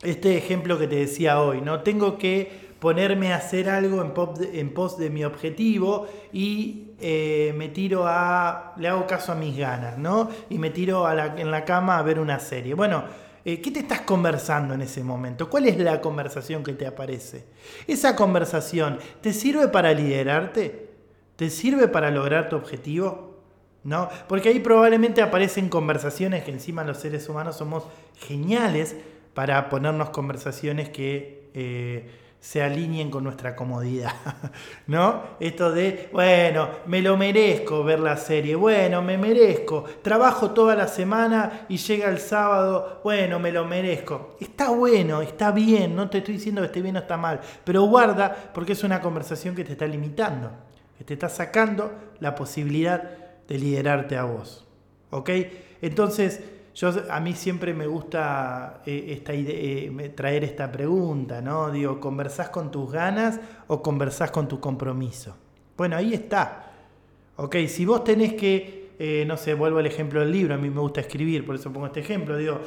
este 0.02 0.37
ejemplo 0.37 0.78
que 0.78 0.87
te 0.87 0.97
decía 0.97 1.40
hoy, 1.40 1.61
¿no? 1.61 1.81
Tengo 1.81 2.19
que 2.19 2.69
ponerme 2.78 3.33
a 3.33 3.37
hacer 3.37 3.69
algo 3.69 4.02
en, 4.02 4.71
pos 4.71 4.99
de 4.99 5.11
mi 5.11 5.25
objetivo 5.25 6.07
y 6.33 6.93
eh, 7.00 7.52
me 7.57 7.69
tiro 7.69 8.05
a, 8.07 8.75
le 8.76 8.88
hago 8.88 9.07
caso 9.07 9.33
a 9.33 9.35
mis 9.35 9.57
ganas, 9.57 9.99
¿no? 9.99 10.28
Y 10.49 10.59
me 10.59 10.71
tiro 10.71 11.11
en 11.11 11.50
la 11.50 11.64
cama 11.64 11.99
a 11.99 12.02
ver 12.02 12.21
una 12.21 12.38
serie. 12.38 12.75
Bueno, 12.75 13.05
eh, 13.45 13.61
¿qué 13.61 13.71
te 13.71 13.81
estás 13.81 14.02
conversando 14.02 14.75
en 14.75 14.83
ese 14.83 15.02
momento? 15.02 15.49
¿Cuál 15.49 15.67
es 15.67 15.78
la 15.78 16.00
conversación 16.00 16.62
que 16.62 16.75
te 16.75 16.87
aparece? 16.87 17.47
¿Esa 17.87 18.14
conversación 18.14 18.99
te 19.21 19.33
sirve 19.33 19.69
para 19.69 19.93
liderarte? 19.93 20.90
¿Te 21.37 21.50
sirve 21.50 21.88
para 21.88 22.11
lograr 22.11 22.49
tu 22.49 22.57
objetivo? 22.57 23.38
¿No? 23.85 24.09
Porque 24.28 24.50
ahí 24.50 24.61
probablemente 24.61 25.23
aparecen 25.23 25.69
conversaciones 25.69 26.45
que 26.45 26.50
encima 26.50 26.85
los 26.85 26.99
seres 26.99 27.28
humanos 27.28 27.57
somos 27.57 27.85
geniales 28.17 28.97
para 29.38 29.68
ponernos 29.68 30.11
conversaciones 30.11 30.88
que 30.88 31.49
eh, 31.54 32.11
se 32.40 32.61
alineen 32.61 33.09
con 33.09 33.23
nuestra 33.23 33.54
comodidad, 33.54 34.12
¿no? 34.88 35.23
Esto 35.38 35.71
de, 35.71 36.09
bueno, 36.12 36.68
me 36.87 37.00
lo 37.00 37.16
merezco 37.16 37.85
ver 37.85 38.00
la 38.00 38.16
serie, 38.16 38.57
bueno, 38.57 39.00
me 39.00 39.16
merezco, 39.16 39.85
trabajo 40.02 40.50
toda 40.50 40.75
la 40.75 40.88
semana 40.88 41.66
y 41.68 41.76
llega 41.76 42.09
el 42.09 42.18
sábado, 42.18 43.00
bueno, 43.04 43.38
me 43.38 43.52
lo 43.52 43.64
merezco. 43.64 44.37
Está 44.40 44.71
bueno, 44.71 45.23
está 45.23 45.52
bien, 45.52 45.95
no 45.95 46.11
te 46.11 46.18
estoy 46.18 46.35
diciendo 46.35 46.61
que 46.61 46.66
esté 46.66 46.83
bien 46.83 46.97
o 46.97 46.99
está 46.99 47.16
mal, 47.16 47.40
pero 47.62 47.83
guarda 47.83 48.50
porque 48.52 48.73
es 48.73 48.83
una 48.83 49.00
conversación 49.00 49.54
que 49.54 49.62
te 49.62 49.75
está 49.75 49.87
limitando, 49.87 50.50
que 50.99 51.04
te 51.04 51.14
está 51.14 51.28
sacando 51.28 51.92
la 52.18 52.35
posibilidad 52.35 53.09
de 53.47 53.57
liderarte 53.57 54.16
a 54.16 54.25
vos, 54.25 54.66
¿ok? 55.11 55.30
Entonces, 55.80 56.40
yo, 56.78 56.92
a 57.11 57.18
mí 57.18 57.32
siempre 57.32 57.75
me 57.75 57.88
gusta 57.88 58.82
eh, 58.87 59.06
esta 59.08 59.35
idea, 59.35 59.52
eh, 59.56 60.08
traer 60.11 60.44
esta 60.44 60.70
pregunta, 60.70 61.42
¿no? 61.42 61.73
Digo, 61.73 61.99
¿conversás 61.99 62.50
con 62.50 62.70
tus 62.70 62.92
ganas 62.92 63.40
o 63.66 63.82
conversás 63.82 64.30
con 64.30 64.47
tu 64.47 64.61
compromiso? 64.61 65.37
Bueno, 65.76 65.97
ahí 65.97 66.14
está. 66.14 66.70
Ok, 67.35 67.56
si 67.66 67.85
vos 67.85 68.04
tenés 68.04 68.35
que, 68.35 68.92
eh, 68.97 69.25
no 69.26 69.37
sé, 69.37 69.54
vuelvo 69.54 69.80
al 69.80 69.87
ejemplo 69.87 70.20
del 70.20 70.30
libro, 70.30 70.54
a 70.54 70.56
mí 70.56 70.70
me 70.70 70.78
gusta 70.78 71.00
escribir, 71.00 71.44
por 71.44 71.56
eso 71.56 71.73
pongo 71.73 71.87
este 71.87 71.99
ejemplo, 71.99 72.37
digo, 72.37 72.61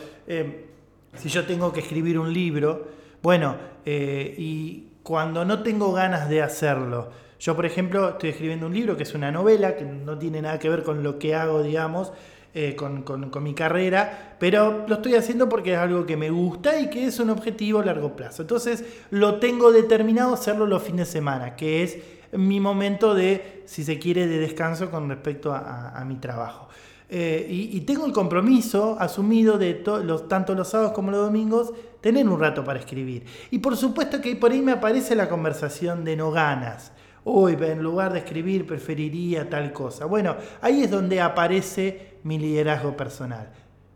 si 1.15 1.29
yo 1.29 1.45
tengo 1.45 1.71
que 1.71 1.79
escribir 1.79 2.19
un 2.19 2.33
libro, 2.33 2.87
bueno, 3.21 3.55
y 3.85 4.87
cuando 5.03 5.45
no 5.45 5.63
tengo 5.63 5.93
ganas 5.93 6.27
de 6.27 6.41
hacerlo, 6.41 7.11
yo 7.39 7.55
por 7.55 7.65
ejemplo 7.65 8.09
estoy 8.09 8.31
escribiendo 8.31 8.67
un 8.67 8.73
libro 8.73 8.97
que 8.97 9.03
es 9.03 9.15
una 9.15 9.31
novela, 9.31 9.77
que 9.77 9.85
no 9.85 10.17
tiene 10.17 10.41
nada 10.41 10.59
que 10.59 10.69
ver 10.69 10.83
con 10.83 11.01
lo 11.01 11.17
que 11.17 11.33
hago, 11.33 11.63
digamos, 11.63 12.11
eh, 12.53 12.75
con, 12.75 13.31
mi 13.41 13.53
carrera, 13.53 14.35
pero 14.37 14.85
lo 14.85 14.95
estoy 14.95 15.15
haciendo 15.15 15.47
porque 15.47 15.71
es 15.71 15.79
algo 15.79 16.05
que 16.05 16.17
me 16.17 16.29
gusta 16.29 16.77
y 16.81 16.89
que 16.89 17.05
es 17.05 17.17
un 17.21 17.29
objetivo 17.29 17.79
a 17.79 17.85
largo 17.85 18.17
plazo. 18.17 18.41
Entonces 18.41 18.83
lo 19.09 19.39
tengo 19.39 19.71
determinado 19.71 20.33
hacerlo 20.33 20.65
los 20.65 20.83
fines 20.83 21.07
de 21.07 21.13
semana, 21.13 21.55
que 21.55 21.83
es 21.83 21.97
mi 22.33 22.59
momento 22.59 23.13
de, 23.13 23.63
si 23.65 23.85
se 23.85 23.99
quiere, 23.99 24.27
de 24.27 24.37
descanso 24.37 24.91
con 24.91 25.07
respecto 25.07 25.53
a, 25.53 26.03
mi 26.05 26.15
trabajo. 26.15 26.67
Eh, 27.09 27.47
y, 27.49 27.79
tengo 27.81 28.05
el 28.05 28.11
compromiso 28.11 28.97
asumido 28.99 29.57
de 29.57 29.81
los, 30.03 30.27
tanto 30.27 30.53
los 30.53 30.67
sábados 30.67 30.91
como 30.91 31.11
los 31.11 31.21
domingos 31.21 31.71
tener 32.01 32.27
un 32.27 32.37
rato 32.37 32.65
para 32.65 32.79
escribir. 32.79 33.23
Y 33.49 33.59
por 33.59 33.77
supuesto 33.77 34.19
que 34.19 34.35
por 34.35 34.51
ahí 34.51 34.61
me 34.61 34.73
aparece 34.73 35.15
la 35.15 35.29
conversación 35.29 36.03
de 36.03 36.17
no 36.17 36.31
ganas. 36.31 36.91
Uy, 37.23 37.57
en 37.61 37.83
lugar 37.83 38.13
de 38.13 38.19
escribir 38.19 38.65
preferiría 38.65 39.49
tal 39.49 39.71
cosa. 39.71 40.05
Bueno, 40.05 40.35
ahí 40.61 40.83
es 40.83 40.91
donde 40.91 41.21
aparece 41.21 42.17
mi 42.23 42.39
liderazgo 42.39 42.97
personal. 42.97 43.49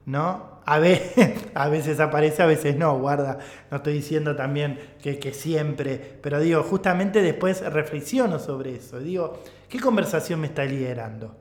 ¿No? 0.06 0.56
A 0.66 0.80
veces, 0.80 2.00
aparece, 2.00 2.42
a 2.42 2.48
veces 2.48 2.76
no, 2.76 2.98
guarda. 2.98 3.38
No 3.70 3.78
estoy 3.78 3.94
diciendo 3.94 4.36
también 4.36 4.80
que, 5.00 5.20
que 5.20 5.32
siempre, 5.32 6.18
pero 6.22 6.40
digo, 6.40 6.64
justamente 6.64 7.22
después 7.22 7.62
reflexiono 7.62 8.40
sobre 8.40 8.76
eso. 8.76 9.00
Digo, 9.00 9.40
¿qué 9.70 9.80
conversación 9.80 10.42
me 10.42 10.48
está 10.48 10.66
liderando? 10.66 11.38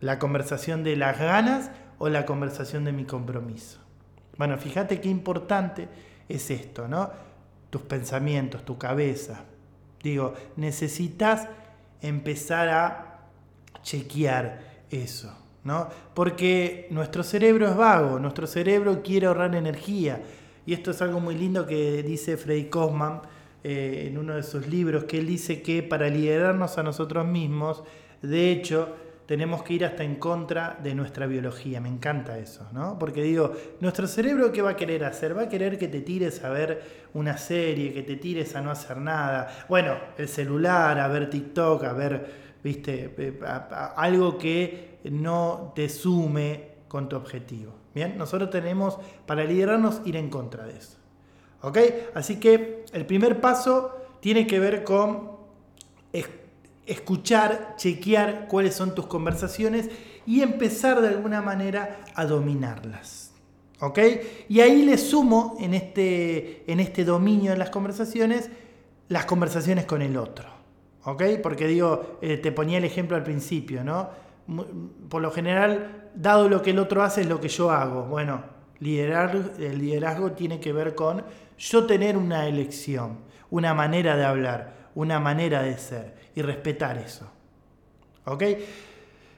¿La 0.00 0.18
conversación 0.18 0.82
de 0.82 0.96
las 0.96 1.18
ganas 1.20 1.70
o 1.98 2.08
la 2.08 2.26
conversación 2.26 2.84
de 2.84 2.92
mi 2.92 3.04
compromiso? 3.04 3.78
Bueno, 4.36 4.58
fíjate 4.58 5.00
qué 5.00 5.08
importante 5.08 5.88
es 6.28 6.50
esto, 6.50 6.88
¿no? 6.88 7.10
Tus 7.70 7.82
pensamientos, 7.82 8.64
tu 8.64 8.76
cabeza. 8.78 9.44
Digo, 10.04 10.34
necesitas 10.56 11.48
empezar 12.00 12.68
a 12.68 13.28
chequear 13.82 14.60
eso. 14.90 15.36
¿no? 15.64 15.88
Porque 16.12 16.86
nuestro 16.90 17.22
cerebro 17.22 17.66
es 17.66 17.74
vago, 17.74 18.18
nuestro 18.18 18.46
cerebro 18.46 19.02
quiere 19.02 19.26
ahorrar 19.26 19.54
energía. 19.54 20.22
Y 20.66 20.74
esto 20.74 20.90
es 20.90 21.02
algo 21.02 21.20
muy 21.20 21.34
lindo 21.34 21.66
que 21.66 22.02
dice 22.02 22.36
Freddy 22.36 22.66
Kosman 22.66 23.22
eh, 23.64 24.04
en 24.08 24.18
uno 24.18 24.34
de 24.34 24.42
sus 24.42 24.66
libros, 24.68 25.04
que 25.04 25.18
él 25.18 25.26
dice 25.26 25.62
que 25.62 25.82
para 25.82 26.08
liderarnos 26.08 26.76
a 26.76 26.82
nosotros 26.82 27.26
mismos, 27.26 27.82
de 28.20 28.50
hecho, 28.50 28.94
tenemos 29.26 29.62
que 29.62 29.74
ir 29.74 29.84
hasta 29.84 30.04
en 30.04 30.16
contra 30.16 30.78
de 30.82 30.94
nuestra 30.94 31.26
biología. 31.26 31.80
Me 31.80 31.88
encanta 31.88 32.38
eso, 32.38 32.68
¿no? 32.72 32.98
Porque 32.98 33.22
digo, 33.22 33.52
nuestro 33.80 34.06
cerebro, 34.06 34.52
¿qué 34.52 34.60
va 34.60 34.70
a 34.70 34.76
querer 34.76 35.04
hacer? 35.04 35.36
Va 35.36 35.42
a 35.42 35.48
querer 35.48 35.78
que 35.78 35.88
te 35.88 36.00
tires 36.00 36.44
a 36.44 36.50
ver 36.50 36.82
una 37.14 37.38
serie, 37.38 37.92
que 37.92 38.02
te 38.02 38.16
tires 38.16 38.54
a 38.54 38.60
no 38.60 38.70
hacer 38.70 38.98
nada. 38.98 39.64
Bueno, 39.68 39.96
el 40.18 40.28
celular, 40.28 40.98
a 40.98 41.08
ver 41.08 41.30
TikTok, 41.30 41.84
a 41.84 41.92
ver, 41.92 42.26
viste, 42.62 43.14
eh, 43.16 43.40
algo 43.96 44.36
que 44.36 44.98
no 45.04 45.72
te 45.74 45.88
sume 45.88 46.74
con 46.88 47.08
tu 47.08 47.16
objetivo. 47.16 47.72
Bien, 47.94 48.18
nosotros 48.18 48.50
tenemos 48.50 48.98
para 49.26 49.44
liderarnos 49.44 50.02
ir 50.04 50.16
en 50.16 50.28
contra 50.28 50.66
de 50.66 50.76
eso. 50.76 50.98
¿Ok? 51.62 51.78
Así 52.14 52.38
que 52.38 52.84
el 52.92 53.06
primer 53.06 53.40
paso 53.40 53.96
tiene 54.20 54.46
que 54.46 54.60
ver 54.60 54.84
con 54.84 55.32
escuchar, 56.86 57.74
chequear 57.76 58.46
cuáles 58.48 58.74
son 58.74 58.94
tus 58.94 59.06
conversaciones 59.06 59.90
y 60.26 60.42
empezar 60.42 61.00
de 61.00 61.08
alguna 61.08 61.42
manera 61.42 62.00
a 62.14 62.24
dominarlas. 62.26 63.32
¿Ok? 63.80 63.98
Y 64.48 64.60
ahí 64.60 64.84
le 64.84 64.96
sumo 64.96 65.56
en 65.60 65.74
este, 65.74 66.70
en 66.70 66.80
este 66.80 67.04
dominio 67.04 67.52
de 67.52 67.58
las 67.58 67.70
conversaciones 67.70 68.50
las 69.08 69.26
conversaciones 69.26 69.84
con 69.84 70.02
el 70.02 70.16
otro. 70.16 70.48
¿Ok? 71.04 71.22
Porque 71.42 71.66
digo, 71.66 72.18
eh, 72.22 72.38
te 72.38 72.52
ponía 72.52 72.78
el 72.78 72.84
ejemplo 72.84 73.16
al 73.16 73.22
principio, 73.22 73.84
¿no? 73.84 74.08
Por 75.08 75.22
lo 75.22 75.30
general, 75.30 76.10
dado 76.14 76.48
lo 76.48 76.62
que 76.62 76.70
el 76.70 76.78
otro 76.78 77.02
hace, 77.02 77.22
es 77.22 77.28
lo 77.28 77.40
que 77.40 77.48
yo 77.48 77.70
hago. 77.70 78.04
Bueno, 78.04 78.42
liderar, 78.80 79.52
el 79.58 79.78
liderazgo 79.78 80.32
tiene 80.32 80.60
que 80.60 80.72
ver 80.72 80.94
con 80.94 81.22
yo 81.58 81.86
tener 81.86 82.16
una 82.16 82.46
elección, 82.46 83.18
una 83.50 83.74
manera 83.74 84.16
de 84.16 84.24
hablar, 84.24 84.83
una 84.94 85.20
manera 85.20 85.62
de 85.62 85.76
ser 85.78 86.14
y 86.34 86.42
respetar 86.42 86.98
eso. 86.98 87.30
¿Ok? 88.24 88.42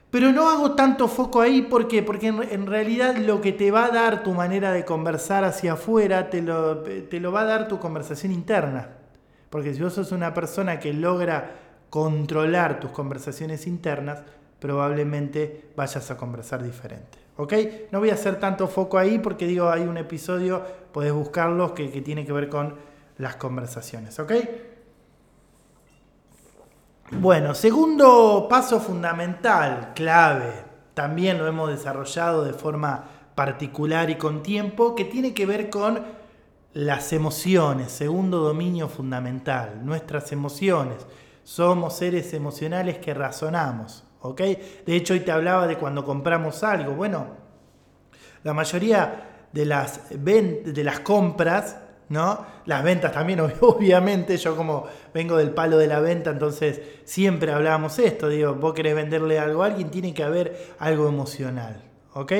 Pero 0.09 0.31
no 0.31 0.49
hago 0.49 0.73
tanto 0.73 1.07
foco 1.07 1.41
ahí 1.41 1.61
porque, 1.63 1.99
en, 1.99 2.65
realidad 2.65 3.17
lo 3.17 3.41
que 3.41 3.51
te 3.51 3.71
va 3.71 3.85
a 3.85 3.89
dar 3.89 4.23
tu 4.23 4.33
manera 4.33 4.71
de 4.71 4.85
conversar 4.85 5.43
hacia 5.43 5.73
afuera 5.73 6.29
te 6.29 6.41
lo, 6.41 6.79
te 6.79 7.19
lo 7.19 7.31
va 7.31 7.41
a 7.41 7.45
dar 7.45 7.67
tu 7.67 7.77
conversación 7.79 8.31
interna. 8.31 8.89
Porque 9.49 9.73
si 9.73 9.81
vos 9.81 9.93
sos 9.93 10.11
una 10.11 10.33
persona 10.33 10.79
que 10.79 10.93
logra 10.93 11.55
controlar 11.89 12.79
tus 12.79 12.91
conversaciones 12.91 13.67
internas, 13.67 14.23
probablemente 14.59 15.71
vayas 15.75 16.09
a 16.09 16.17
conversar 16.17 16.63
diferente. 16.63 17.17
¿Ok? 17.35 17.53
No 17.91 17.99
voy 17.99 18.09
a 18.09 18.13
hacer 18.13 18.39
tanto 18.39 18.67
foco 18.67 18.97
ahí 18.97 19.19
porque 19.19 19.45
digo, 19.45 19.69
hay 19.69 19.81
un 19.81 19.97
episodio, 19.97 20.63
podés 20.91 21.13
buscarlo, 21.13 21.73
que, 21.73 21.91
que 21.91 22.01
tiene 22.01 22.25
que 22.25 22.31
ver 22.31 22.49
con 22.49 22.75
las 23.17 23.35
conversaciones. 23.35 24.19
¿Ok? 24.19 24.31
Bueno, 27.09 27.55
segundo 27.55 28.47
paso 28.49 28.81
fundamental, 28.81 29.93
clave, 29.95 30.51
también 30.93 31.37
lo 31.37 31.47
hemos 31.47 31.69
desarrollado 31.69 32.43
de 32.43 32.51
forma 32.51 33.05
particular 33.33 34.09
y 34.09 34.15
con 34.15 34.43
tiempo, 34.43 34.93
que 34.93 35.05
tiene 35.05 35.33
que 35.33 35.45
ver 35.45 35.69
con 35.69 36.03
las 36.73 37.13
emociones, 37.13 37.93
segundo 37.93 38.39
dominio 38.39 38.89
fundamental, 38.89 39.85
nuestras 39.85 40.33
emociones. 40.33 41.07
Somos 41.43 41.95
seres 41.95 42.33
emocionales 42.33 42.97
que 42.97 43.13
razonamos, 43.13 44.03
¿ok? 44.19 44.41
De 44.85 44.95
hecho, 44.97 45.13
hoy 45.13 45.21
te 45.21 45.31
hablaba 45.31 45.65
de 45.65 45.77
cuando 45.77 46.03
compramos 46.03 46.61
algo. 46.61 46.91
Bueno, 46.91 47.27
la 48.43 48.53
mayoría 48.53 49.47
de 49.53 49.65
las, 49.65 50.09
de 50.09 50.83
las 50.83 50.99
compras 50.99 51.77
¿no? 52.09 52.45
Las 52.65 52.83
ventas 52.83 53.11
también, 53.11 53.39
obviamente, 53.61 54.37
yo 54.37 54.55
como 54.55 54.85
vengo 55.17 55.37
del 55.37 55.49
palo 55.49 55.79
de 55.79 55.87
la 55.87 55.99
venta, 55.99 56.29
entonces 56.29 56.79
siempre 57.03 57.51
hablábamos 57.51 57.97
esto, 57.97 58.29
digo, 58.29 58.53
vos 58.53 58.75
querés 58.75 58.93
venderle 58.93 59.39
algo 59.39 59.63
a 59.63 59.65
alguien, 59.65 59.89
tiene 59.89 60.13
que 60.13 60.21
haber 60.21 60.75
algo 60.77 61.07
emocional, 61.07 61.81
¿ok? 62.13 62.33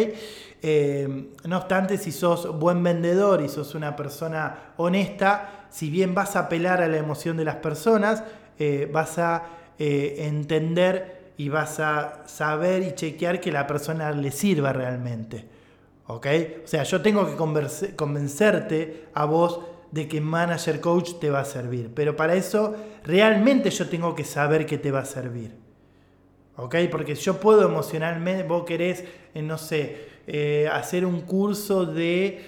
Eh, 0.62 1.32
no 1.44 1.58
obstante, 1.58 1.98
si 1.98 2.12
sos 2.12 2.60
buen 2.60 2.84
vendedor 2.84 3.42
y 3.42 3.50
sos 3.50 3.74
una 3.74 3.96
persona 3.96 4.74
honesta, 4.78 5.66
si 5.72 5.90
bien 5.90 6.14
vas 6.14 6.36
a 6.36 6.42
apelar 6.42 6.84
a 6.84 6.88
la 6.88 6.98
emoción 6.98 7.36
de 7.36 7.46
las 7.46 7.56
personas, 7.56 8.24
eh, 8.60 8.88
vas 8.92 9.18
a 9.18 9.46
eh, 9.80 10.16
entender 10.20 11.34
y 11.36 11.50
vas 11.50 11.80
a 11.80 12.28
saber 12.28 12.84
y 12.84 12.94
chequear 12.94 13.40
que 13.40 13.52
la 13.52 13.66
persona 13.66 14.12
le 14.12 14.30
sirva 14.30 14.72
realmente. 14.72 15.46
¿Ok? 16.06 16.28
O 16.64 16.68
sea, 16.68 16.84
yo 16.84 17.02
tengo 17.02 17.26
que 17.28 17.96
convencerte 17.96 19.08
a 19.14 19.26
vos 19.26 19.60
de 19.92 20.08
que 20.08 20.22
Manager 20.22 20.80
Coach 20.82 21.14
te 21.20 21.30
va 21.30 21.42
a 21.42 21.46
servir. 21.46 21.92
Pero 21.94 22.16
para 22.16 22.36
eso 22.36 22.76
realmente 23.04 23.70
yo 23.70 23.88
tengo 23.88 24.16
que 24.16 24.24
saber 24.24 24.66
que 24.66 24.78
te 24.78 24.92
va 24.92 25.00
a 25.00 25.06
servir. 25.06 25.56
¿Ok? 26.56 26.76
Porque 26.92 27.16
yo 27.16 27.40
puedo 27.40 27.64
emocionalmente, 27.64 28.44
vos 28.44 28.66
querés, 28.66 29.04
eh, 29.34 29.42
no 29.42 29.58
sé, 29.58 30.08
eh, 30.26 30.68
hacer 30.72 31.06
un 31.06 31.22
curso 31.22 31.86
de, 31.86 32.46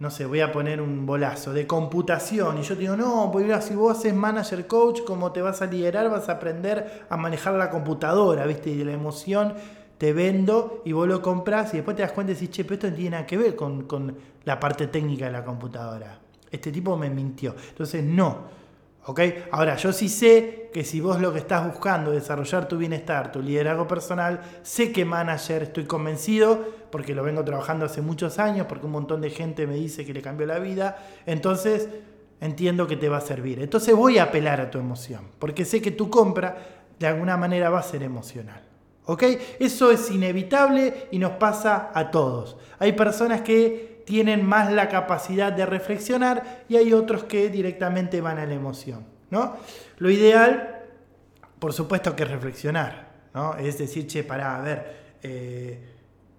no 0.00 0.10
sé, 0.10 0.26
voy 0.26 0.40
a 0.40 0.50
poner 0.50 0.80
un 0.80 1.06
bolazo, 1.06 1.52
de 1.52 1.66
computación. 1.66 2.58
Y 2.58 2.62
yo 2.62 2.74
te 2.74 2.80
digo, 2.80 2.96
no, 2.96 3.30
pues 3.32 3.64
si 3.64 3.74
vos 3.74 3.96
haces 3.96 4.12
Manager 4.12 4.66
Coach, 4.66 5.02
como 5.06 5.30
te 5.30 5.40
vas 5.40 5.62
a 5.62 5.66
liderar, 5.66 6.10
vas 6.10 6.28
a 6.28 6.32
aprender 6.32 7.06
a 7.08 7.16
manejar 7.16 7.54
la 7.54 7.70
computadora, 7.70 8.44
¿viste? 8.44 8.70
Y 8.70 8.82
la 8.84 8.92
emoción 8.92 9.54
te 9.98 10.12
vendo 10.12 10.82
y 10.84 10.92
vos 10.92 11.08
lo 11.08 11.22
compras 11.22 11.74
y 11.74 11.78
después 11.78 11.96
te 11.96 12.02
das 12.02 12.12
cuenta 12.12 12.32
y 12.32 12.34
decís, 12.34 12.50
che, 12.50 12.64
pero 12.64 12.74
esto 12.74 12.90
no 12.90 12.94
tiene 12.96 13.10
nada 13.10 13.26
que 13.26 13.36
ver 13.36 13.56
con, 13.56 13.84
con 13.84 14.16
la 14.44 14.58
parte 14.58 14.86
técnica 14.86 15.26
de 15.26 15.32
la 15.32 15.44
computadora. 15.44 16.18
Este 16.50 16.72
tipo 16.72 16.96
me 16.96 17.10
mintió. 17.10 17.54
Entonces, 17.70 18.02
no. 18.02 18.58
¿Ok? 19.06 19.20
Ahora, 19.52 19.76
yo 19.76 19.90
sí 19.92 20.08
sé 20.08 20.68
que 20.72 20.84
si 20.84 21.00
vos 21.00 21.18
lo 21.18 21.32
que 21.32 21.38
estás 21.38 21.66
buscando 21.66 22.12
es 22.12 22.20
desarrollar 22.20 22.68
tu 22.68 22.76
bienestar, 22.76 23.32
tu 23.32 23.40
liderazgo 23.40 23.88
personal, 23.88 24.40
sé 24.62 24.92
que 24.92 25.06
manager, 25.06 25.62
estoy 25.62 25.84
convencido, 25.84 26.62
porque 26.90 27.14
lo 27.14 27.22
vengo 27.22 27.42
trabajando 27.42 27.86
hace 27.86 28.02
muchos 28.02 28.38
años, 28.38 28.66
porque 28.68 28.84
un 28.84 28.92
montón 28.92 29.22
de 29.22 29.30
gente 29.30 29.66
me 29.66 29.76
dice 29.76 30.04
que 30.04 30.12
le 30.12 30.20
cambió 30.20 30.46
la 30.46 30.58
vida, 30.58 30.98
entonces 31.24 31.88
entiendo 32.40 32.86
que 32.86 32.96
te 32.98 33.08
va 33.08 33.16
a 33.16 33.22
servir. 33.22 33.60
Entonces 33.60 33.96
voy 33.96 34.18
a 34.18 34.24
apelar 34.24 34.60
a 34.60 34.70
tu 34.70 34.78
emoción, 34.78 35.22
porque 35.38 35.64
sé 35.64 35.80
que 35.80 35.90
tu 35.90 36.10
compra 36.10 36.56
de 36.98 37.06
alguna 37.06 37.38
manera 37.38 37.70
va 37.70 37.78
a 37.78 37.82
ser 37.82 38.02
emocional. 38.02 38.62
¿Ok? 39.06 39.22
Eso 39.58 39.90
es 39.90 40.10
inevitable 40.10 41.08
y 41.10 41.18
nos 41.18 41.32
pasa 41.32 41.90
a 41.94 42.10
todos. 42.10 42.58
Hay 42.78 42.92
personas 42.92 43.40
que 43.40 43.87
tienen 44.08 44.42
más 44.46 44.72
la 44.72 44.88
capacidad 44.88 45.52
de 45.52 45.66
reflexionar 45.66 46.64
y 46.66 46.76
hay 46.76 46.94
otros 46.94 47.24
que 47.24 47.50
directamente 47.50 48.22
van 48.22 48.38
a 48.38 48.46
la 48.46 48.54
emoción. 48.54 49.04
¿no? 49.28 49.58
Lo 49.98 50.10
ideal, 50.10 50.80
por 51.58 51.74
supuesto, 51.74 52.16
que 52.16 52.22
es 52.22 52.30
reflexionar. 52.30 53.10
¿no? 53.34 53.54
Es 53.56 53.76
decir, 53.76 54.06
che, 54.06 54.24
para 54.24 54.56
a 54.56 54.62
ver, 54.62 55.18
eh, 55.22 55.92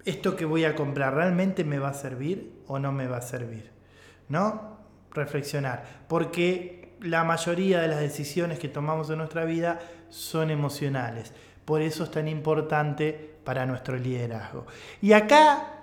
¿esto 0.03 0.35
que 0.35 0.45
voy 0.45 0.65
a 0.65 0.73
comprar 0.73 1.13
realmente 1.13 1.63
me 1.63 1.77
va 1.77 1.89
a 1.89 1.93
servir 1.93 2.63
o 2.65 2.79
no 2.79 2.91
me 2.91 3.05
va 3.05 3.17
a 3.17 3.21
servir? 3.21 3.69
¿No? 4.29 4.79
Reflexionar. 5.11 5.83
Porque 6.07 6.95
la 7.01 7.23
mayoría 7.23 7.81
de 7.81 7.87
las 7.87 7.99
decisiones 7.99 8.57
que 8.57 8.67
tomamos 8.67 9.11
en 9.11 9.19
nuestra 9.19 9.45
vida 9.45 9.79
son 10.09 10.49
emocionales. 10.49 11.33
Por 11.65 11.83
eso 11.83 12.03
es 12.03 12.09
tan 12.09 12.27
importante 12.27 13.37
para 13.43 13.67
nuestro 13.67 13.95
liderazgo. 13.95 14.65
Y 15.03 15.13
acá 15.13 15.78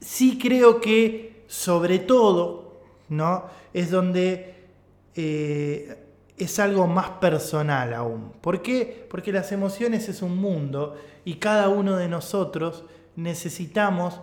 sí 0.00 0.38
creo 0.38 0.80
que 0.80 1.44
sobre 1.46 1.98
todo 1.98 2.82
¿no? 3.08 3.44
es 3.72 3.90
donde 3.90 4.54
eh, 5.14 5.96
es 6.36 6.58
algo 6.58 6.86
más 6.86 7.10
personal 7.10 7.92
aún. 7.94 8.32
¿Por 8.40 8.62
qué? 8.62 9.06
Porque 9.10 9.32
las 9.32 9.50
emociones 9.52 10.08
es 10.08 10.22
un 10.22 10.36
mundo 10.36 10.96
y 11.24 11.34
cada 11.34 11.68
uno 11.68 11.96
de 11.96 12.08
nosotros 12.08 12.84
necesitamos 13.16 14.20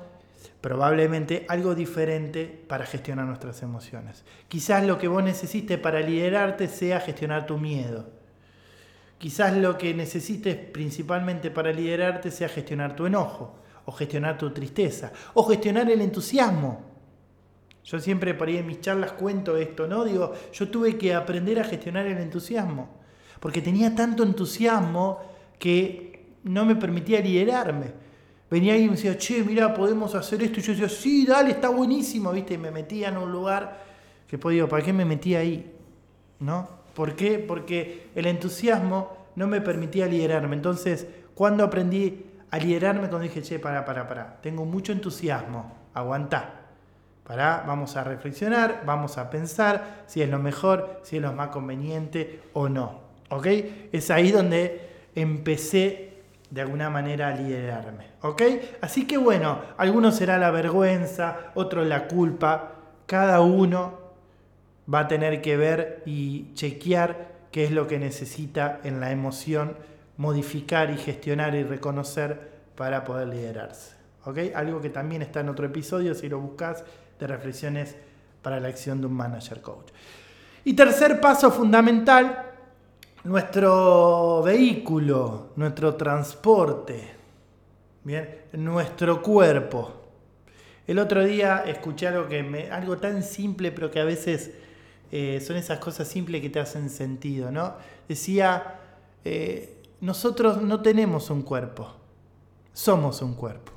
probablemente 0.61 1.45
algo 1.49 1.75
diferente 1.75 2.45
para 2.45 2.85
gestionar 2.85 3.25
nuestras 3.25 3.61
emociones. 3.61 4.23
Quizás 4.47 4.85
lo 4.85 4.97
que 4.97 5.07
vos 5.07 5.23
necesites 5.23 5.77
para 5.77 5.99
liderarte 5.99 6.67
sea 6.67 6.99
gestionar 6.99 7.45
tu 7.45 7.57
miedo. 7.57 8.09
Quizás 9.17 9.55
lo 9.55 9.77
que 9.77 9.93
necesites 9.93 10.55
principalmente 10.55 11.51
para 11.51 11.71
liderarte 11.71 12.31
sea 12.31 12.49
gestionar 12.49 12.95
tu 12.95 13.05
enojo, 13.05 13.55
o 13.85 13.91
gestionar 13.91 14.37
tu 14.37 14.51
tristeza, 14.51 15.11
o 15.33 15.43
gestionar 15.43 15.89
el 15.89 16.01
entusiasmo. 16.01 16.81
Yo 17.83 17.99
siempre 17.99 18.33
por 18.33 18.47
ahí 18.47 18.57
en 18.57 18.65
mis 18.65 18.81
charlas 18.81 19.11
cuento 19.11 19.57
esto, 19.57 19.87
¿no? 19.87 20.03
Digo, 20.03 20.33
yo 20.51 20.69
tuve 20.69 20.97
que 20.97 21.13
aprender 21.13 21.59
a 21.59 21.63
gestionar 21.63 22.07
el 22.07 22.17
entusiasmo, 22.17 22.89
porque 23.39 23.61
tenía 23.61 23.93
tanto 23.93 24.23
entusiasmo 24.23 25.19
que 25.59 26.35
no 26.43 26.65
me 26.65 26.75
permitía 26.75 27.21
liderarme. 27.21 28.05
Venía 28.49 28.73
alguien 28.73 28.89
y 28.89 28.91
me 28.91 28.95
decía, 28.95 29.17
che, 29.17 29.43
mira, 29.43 29.73
podemos 29.73 30.13
hacer 30.15 30.41
esto. 30.43 30.59
Y 30.59 30.63
yo 30.63 30.71
decía, 30.73 30.89
sí, 30.89 31.25
dale, 31.25 31.51
está 31.51 31.69
buenísimo, 31.69 32.31
¿viste? 32.31 32.55
Y 32.55 32.57
me 32.57 32.71
metía 32.71 33.09
en 33.09 33.17
un 33.17 33.31
lugar 33.31 33.83
que, 34.27 34.37
pues 34.37 34.53
digo, 34.53 34.67
¿para 34.67 34.83
qué 34.83 34.93
me 34.93 35.05
metí 35.05 35.35
ahí? 35.35 35.71
¿No? 36.39 36.69
¿Por 36.93 37.15
qué? 37.15 37.39
Porque 37.39 38.07
el 38.15 38.25
entusiasmo 38.27 39.17
no 39.35 39.47
me 39.47 39.61
permitía 39.61 40.07
liderarme. 40.07 40.55
Entonces, 40.55 41.07
cuando 41.33 41.63
aprendí 41.63 42.24
a 42.55 42.59
liderarme, 42.59 43.09
cuando 43.09 43.19
dije, 43.19 43.41
che, 43.41 43.59
para, 43.59 43.83
para, 43.83 44.07
para, 44.07 44.37
tengo 44.41 44.63
mucho 44.63 44.93
entusiasmo, 44.93 45.73
aguantá. 45.93 46.61
Para, 47.25 47.63
vamos 47.67 47.97
a 47.97 48.03
reflexionar, 48.03 48.83
vamos 48.85 49.17
a 49.17 49.29
pensar 49.29 50.03
si 50.05 50.21
es 50.21 50.29
lo 50.29 50.39
mejor, 50.39 51.01
si 51.03 51.17
es 51.17 51.21
lo 51.21 51.33
más 51.33 51.49
conveniente 51.49 52.43
o 52.53 52.69
no. 52.69 53.01
¿Ok? 53.29 53.47
Es 53.91 54.09
ahí 54.09 54.31
donde 54.31 54.89
empecé 55.15 56.21
de 56.49 56.61
alguna 56.61 56.89
manera 56.89 57.27
a 57.27 57.35
liderarme. 57.35 58.11
¿Ok? 58.21 58.41
Así 58.79 59.05
que 59.05 59.17
bueno, 59.17 59.59
algunos 59.77 60.15
será 60.15 60.37
la 60.37 60.51
vergüenza, 60.51 61.51
otros 61.55 61.85
la 61.85 62.07
culpa, 62.07 62.75
cada 63.05 63.41
uno 63.41 63.99
va 64.91 64.99
a 64.99 65.07
tener 65.09 65.41
que 65.41 65.57
ver 65.57 66.03
y 66.05 66.53
chequear 66.53 67.33
qué 67.51 67.65
es 67.65 67.71
lo 67.71 67.87
que 67.87 67.99
necesita 67.99 68.79
en 68.83 69.01
la 69.01 69.11
emoción 69.11 69.75
modificar 70.17 70.89
y 70.91 70.97
gestionar 70.97 71.55
y 71.55 71.63
reconocer 71.63 72.55
para 72.75 73.03
poder 73.03 73.27
liderarse. 73.27 73.95
Algo 74.55 74.81
que 74.81 74.89
también 74.89 75.21
está 75.21 75.41
en 75.41 75.49
otro 75.49 75.65
episodio, 75.65 76.15
si 76.15 76.29
lo 76.29 76.39
buscas, 76.39 76.83
de 77.19 77.27
reflexiones 77.27 77.95
para 78.41 78.59
la 78.59 78.67
acción 78.67 78.99
de 78.99 79.07
un 79.07 79.13
manager 79.13 79.61
coach. 79.61 79.91
Y 80.63 80.73
tercer 80.73 81.21
paso 81.21 81.51
fundamental, 81.51 82.43
nuestro 83.23 84.41
vehículo, 84.43 85.51
nuestro 85.55 85.95
transporte. 85.95 87.13
Bien, 88.03 88.41
nuestro 88.53 89.21
cuerpo. 89.21 90.05
El 90.87 90.99
otro 90.99 91.23
día 91.23 91.63
escuché 91.65 92.07
algo 92.07 92.27
que 92.27 92.69
algo 92.71 92.97
tan 92.97 93.23
simple, 93.23 93.71
pero 93.71 93.89
que 93.89 93.99
a 93.99 94.05
veces 94.05 94.51
eh, 95.11 95.39
son 95.41 95.55
esas 95.57 95.79
cosas 95.79 96.07
simples 96.07 96.41
que 96.41 96.49
te 96.49 96.59
hacen 96.59 96.89
sentido, 96.89 97.51
¿no? 97.51 97.73
Decía, 98.07 98.79
eh, 99.23 99.74
nosotros 100.01 100.61
no 100.61 100.81
tenemos 100.81 101.29
un 101.29 101.41
cuerpo, 101.41 101.93
somos 102.73 103.21
un 103.21 103.33
cuerpo. 103.33 103.71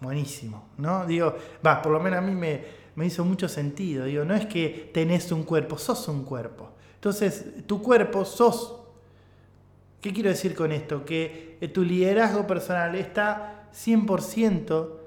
Buenísimo, 0.00 0.68
¿no? 0.78 1.04
Digo, 1.06 1.34
va, 1.64 1.82
por 1.82 1.92
lo 1.92 2.00
menos 2.00 2.18
a 2.18 2.22
mí 2.22 2.34
me, 2.34 2.64
me 2.94 3.06
hizo 3.06 3.24
mucho 3.24 3.48
sentido. 3.48 4.06
Digo, 4.06 4.24
no 4.24 4.34
es 4.34 4.46
que 4.46 4.90
tenés 4.94 5.30
un 5.30 5.42
cuerpo, 5.42 5.76
sos 5.76 6.08
un 6.08 6.24
cuerpo. 6.24 6.70
Entonces, 6.94 7.66
tu 7.66 7.82
cuerpo 7.82 8.24
sos. 8.24 8.76
¿Qué 10.00 10.12
quiero 10.12 10.30
decir 10.30 10.54
con 10.54 10.72
esto? 10.72 11.04
Que 11.04 11.58
eh, 11.60 11.68
tu 11.68 11.82
liderazgo 11.82 12.46
personal 12.46 12.94
está 12.94 13.68
100% 13.74 14.99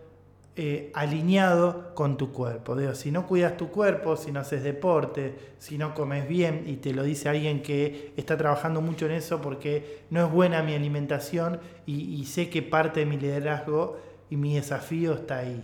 eh, 0.55 0.91
alineado 0.93 1.95
con 1.95 2.15
tu 2.15 2.31
cuerpo. 2.31 2.77
Si 2.93 3.09
no 3.09 3.25
cuidas 3.25 3.57
tu 3.57 3.69
cuerpo, 3.69 4.15
si 4.15 4.31
no 4.31 4.41
haces 4.41 4.61
deporte, 4.61 5.33
si 5.57 5.79
no 5.79 5.95
comes 5.95 6.27
bien, 6.27 6.65
y 6.67 6.75
te 6.75 6.93
lo 6.93 7.01
dice 7.01 7.27
alguien 7.27 7.63
que 7.63 8.13
está 8.17 8.37
trabajando 8.37 8.79
mucho 8.79 9.07
en 9.07 9.13
eso 9.13 9.41
porque 9.41 10.03
no 10.11 10.23
es 10.23 10.31
buena 10.31 10.61
mi 10.61 10.75
alimentación 10.75 11.59
y, 11.87 12.23
sé 12.25 12.51
que 12.51 12.61
parte 12.61 12.99
de 12.99 13.07
mi 13.07 13.17
liderazgo 13.17 13.97
y 14.29 14.37
mi 14.37 14.53
desafío 14.53 15.13
está 15.13 15.39
ahí. 15.39 15.59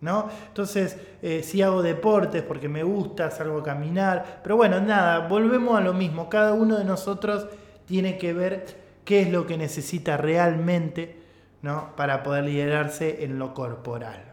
¿No? 0.00 0.28
Entonces, 0.48 0.96
eh, 1.22 1.44
si 1.44 1.62
hago 1.62 1.80
deportes 1.80 2.42
porque 2.42 2.68
me 2.68 2.82
gusta, 2.82 3.30
salgo 3.30 3.60
a 3.60 3.62
caminar, 3.62 4.40
pero 4.42 4.56
bueno, 4.56 4.80
nada, 4.80 5.28
volvemos 5.28 5.78
a 5.78 5.80
lo 5.80 5.94
mismo, 5.94 6.28
cada 6.28 6.52
uno 6.52 6.78
de 6.78 6.84
nosotros 6.84 7.46
tiene 7.86 8.18
que 8.18 8.32
ver 8.32 8.66
qué 9.04 9.22
es 9.22 9.30
lo 9.30 9.46
que 9.46 9.56
necesita 9.56 10.16
realmente 10.16 11.21
¿no? 11.62 11.94
para 11.96 12.22
poder 12.22 12.44
liderarse 12.44 13.24
en 13.24 13.38
lo 13.38 13.54
corporal. 13.54 14.32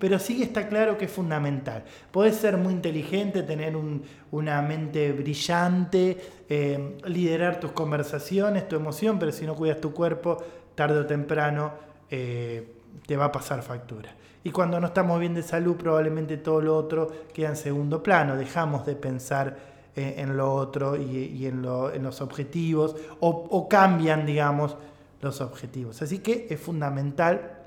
Pero 0.00 0.18
sí 0.18 0.42
está 0.42 0.68
claro 0.68 0.96
que 0.96 1.04
es 1.04 1.10
fundamental. 1.10 1.84
Puedes 2.10 2.36
ser 2.36 2.56
muy 2.56 2.72
inteligente, 2.72 3.42
tener 3.42 3.76
una 4.30 4.62
mente 4.62 5.12
brillante, 5.12 6.18
eh, 6.48 6.96
liderar 7.04 7.60
tus 7.60 7.72
conversaciones, 7.72 8.66
tu 8.66 8.76
emoción, 8.76 9.18
pero 9.18 9.32
si 9.32 9.44
no 9.44 9.54
cuidas 9.54 9.80
tu 9.82 9.92
cuerpo, 9.92 10.42
tarde 10.74 11.00
o 11.00 11.06
temprano 11.06 11.72
eh, 12.10 12.72
te 13.06 13.16
va 13.18 13.26
a 13.26 13.32
pasar 13.32 13.62
factura. 13.62 14.14
Y 14.42 14.50
cuando 14.50 14.80
no 14.80 14.86
estamos 14.86 15.20
bien 15.20 15.34
de 15.34 15.42
salud, 15.42 15.76
probablemente 15.76 16.38
todo 16.38 16.62
lo 16.62 16.76
otro 16.76 17.10
queda 17.34 17.48
en 17.48 17.56
segundo 17.56 18.02
plano. 18.02 18.36
Dejamos 18.36 18.86
de 18.86 18.94
pensar 18.96 19.56
eh, 19.94 20.14
en 20.18 20.36
lo 20.38 20.54
otro 20.54 20.96
y, 20.96 21.46
en, 21.46 21.62
los 21.62 22.20
objetivos 22.22 22.96
o 23.20 23.68
cambian, 23.68 24.24
digamos, 24.24 24.76
los 25.24 25.40
objetivos. 25.40 26.02
Así 26.02 26.18
que 26.18 26.46
es 26.50 26.60
fundamental 26.60 27.58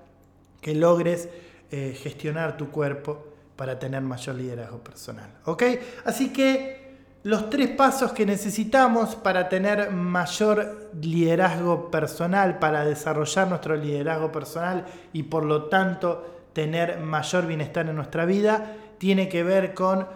que 0.61 0.73
logres 0.73 1.29
eh, 1.71 1.97
gestionar 2.01 2.55
tu 2.55 2.69
cuerpo 2.69 3.25
para 3.55 3.79
tener 3.79 4.01
mayor 4.01 4.35
liderazgo 4.35 4.79
personal. 4.79 5.29
¿Ok? 5.45 5.63
Así 6.05 6.29
que 6.31 6.87
los 7.23 7.49
tres 7.49 7.69
pasos 7.69 8.13
que 8.13 8.25
necesitamos 8.25 9.15
para 9.15 9.49
tener 9.49 9.91
mayor 9.91 10.91
liderazgo 11.01 11.91
personal, 11.91 12.59
para 12.59 12.85
desarrollar 12.85 13.49
nuestro 13.49 13.75
liderazgo 13.75 14.31
personal 14.31 14.85
y 15.11 15.23
por 15.23 15.43
lo 15.43 15.65
tanto 15.65 16.49
tener 16.53 16.99
mayor 16.99 17.45
bienestar 17.45 17.89
en 17.89 17.95
nuestra 17.95 18.25
vida, 18.25 18.75
tiene 18.97 19.27
que 19.27 19.43
ver 19.43 19.73
con 19.73 20.07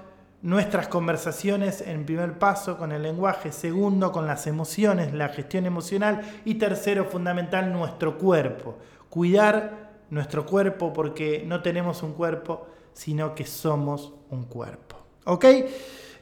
nuestras 0.41 0.87
conversaciones 0.87 1.81
en 1.81 2.05
primer 2.05 2.39
paso 2.39 2.77
con 2.77 2.91
el 2.91 3.03
lenguaje, 3.03 3.51
segundo 3.51 4.11
con 4.11 4.25
las 4.25 4.47
emociones, 4.47 5.13
la 5.13 5.29
gestión 5.29 5.65
emocional 5.65 6.21
y 6.45 6.55
tercero 6.55 7.05
fundamental 7.05 7.71
nuestro 7.71 8.17
cuerpo. 8.17 8.77
Cuidar 9.09 9.91
nuestro 10.09 10.45
cuerpo 10.45 10.93
porque 10.93 11.43
no 11.45 11.61
tenemos 11.61 12.01
un 12.03 12.13
cuerpo, 12.13 12.67
sino 12.93 13.35
que 13.35 13.45
somos 13.45 14.13
un 14.29 14.45
cuerpo. 14.45 14.97
¿Ok? 15.25 15.45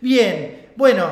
Bien, 0.01 0.71
bueno, 0.75 1.07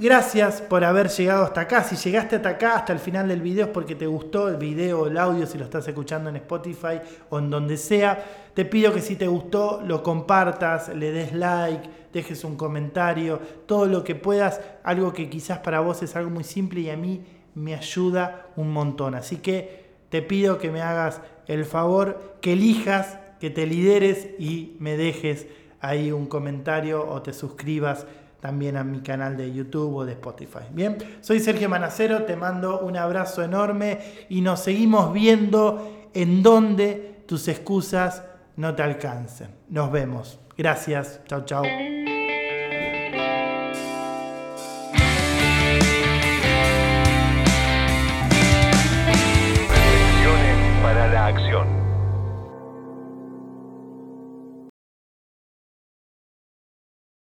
Gracias 0.00 0.62
por 0.62 0.82
haber 0.82 1.10
llegado 1.10 1.44
hasta 1.44 1.60
acá. 1.60 1.84
Si 1.84 1.94
llegaste 1.94 2.36
hasta 2.36 2.48
acá, 2.48 2.76
hasta 2.76 2.94
el 2.94 3.00
final 3.00 3.28
del 3.28 3.42
video, 3.42 3.66
es 3.66 3.70
porque 3.70 3.94
te 3.94 4.06
gustó 4.06 4.48
el 4.48 4.56
video, 4.56 5.06
el 5.06 5.18
audio, 5.18 5.44
si 5.44 5.58
lo 5.58 5.64
estás 5.64 5.86
escuchando 5.88 6.30
en 6.30 6.36
Spotify 6.36 7.02
o 7.28 7.38
en 7.38 7.50
donde 7.50 7.76
sea. 7.76 8.24
Te 8.54 8.64
pido 8.64 8.94
que 8.94 9.02
si 9.02 9.16
te 9.16 9.28
gustó, 9.28 9.82
lo 9.84 10.02
compartas, 10.02 10.88
le 10.96 11.12
des 11.12 11.34
like, 11.34 11.86
dejes 12.14 12.44
un 12.44 12.56
comentario, 12.56 13.40
todo 13.66 13.84
lo 13.84 14.02
que 14.02 14.14
puedas. 14.14 14.62
Algo 14.84 15.12
que 15.12 15.28
quizás 15.28 15.58
para 15.58 15.80
vos 15.80 16.02
es 16.02 16.16
algo 16.16 16.30
muy 16.30 16.44
simple 16.44 16.80
y 16.80 16.88
a 16.88 16.96
mí 16.96 17.22
me 17.54 17.74
ayuda 17.74 18.46
un 18.56 18.72
montón. 18.72 19.14
Así 19.14 19.36
que 19.36 19.90
te 20.08 20.22
pido 20.22 20.56
que 20.56 20.70
me 20.70 20.80
hagas 20.80 21.20
el 21.46 21.66
favor, 21.66 22.38
que 22.40 22.54
elijas, 22.54 23.18
que 23.38 23.50
te 23.50 23.66
lideres 23.66 24.30
y 24.38 24.76
me 24.78 24.96
dejes 24.96 25.46
ahí 25.80 26.10
un 26.10 26.26
comentario 26.26 27.06
o 27.06 27.20
te 27.20 27.34
suscribas 27.34 28.06
también 28.40 28.76
a 28.76 28.84
mi 28.84 29.00
canal 29.00 29.36
de 29.36 29.52
YouTube 29.52 29.94
o 29.96 30.04
de 30.04 30.12
Spotify. 30.12 30.64
Bien, 30.72 30.96
soy 31.20 31.40
Sergio 31.40 31.68
Manacero, 31.68 32.24
te 32.24 32.36
mando 32.36 32.80
un 32.80 32.96
abrazo 32.96 33.42
enorme 33.42 34.00
y 34.28 34.40
nos 34.40 34.60
seguimos 34.60 35.12
viendo 35.12 36.08
en 36.14 36.42
donde 36.42 37.22
tus 37.26 37.48
excusas 37.48 38.24
no 38.56 38.74
te 38.74 38.82
alcancen. 38.82 39.48
Nos 39.68 39.92
vemos. 39.92 40.38
Gracias. 40.56 41.20
Chao, 41.26 41.44
chao. 41.44 41.64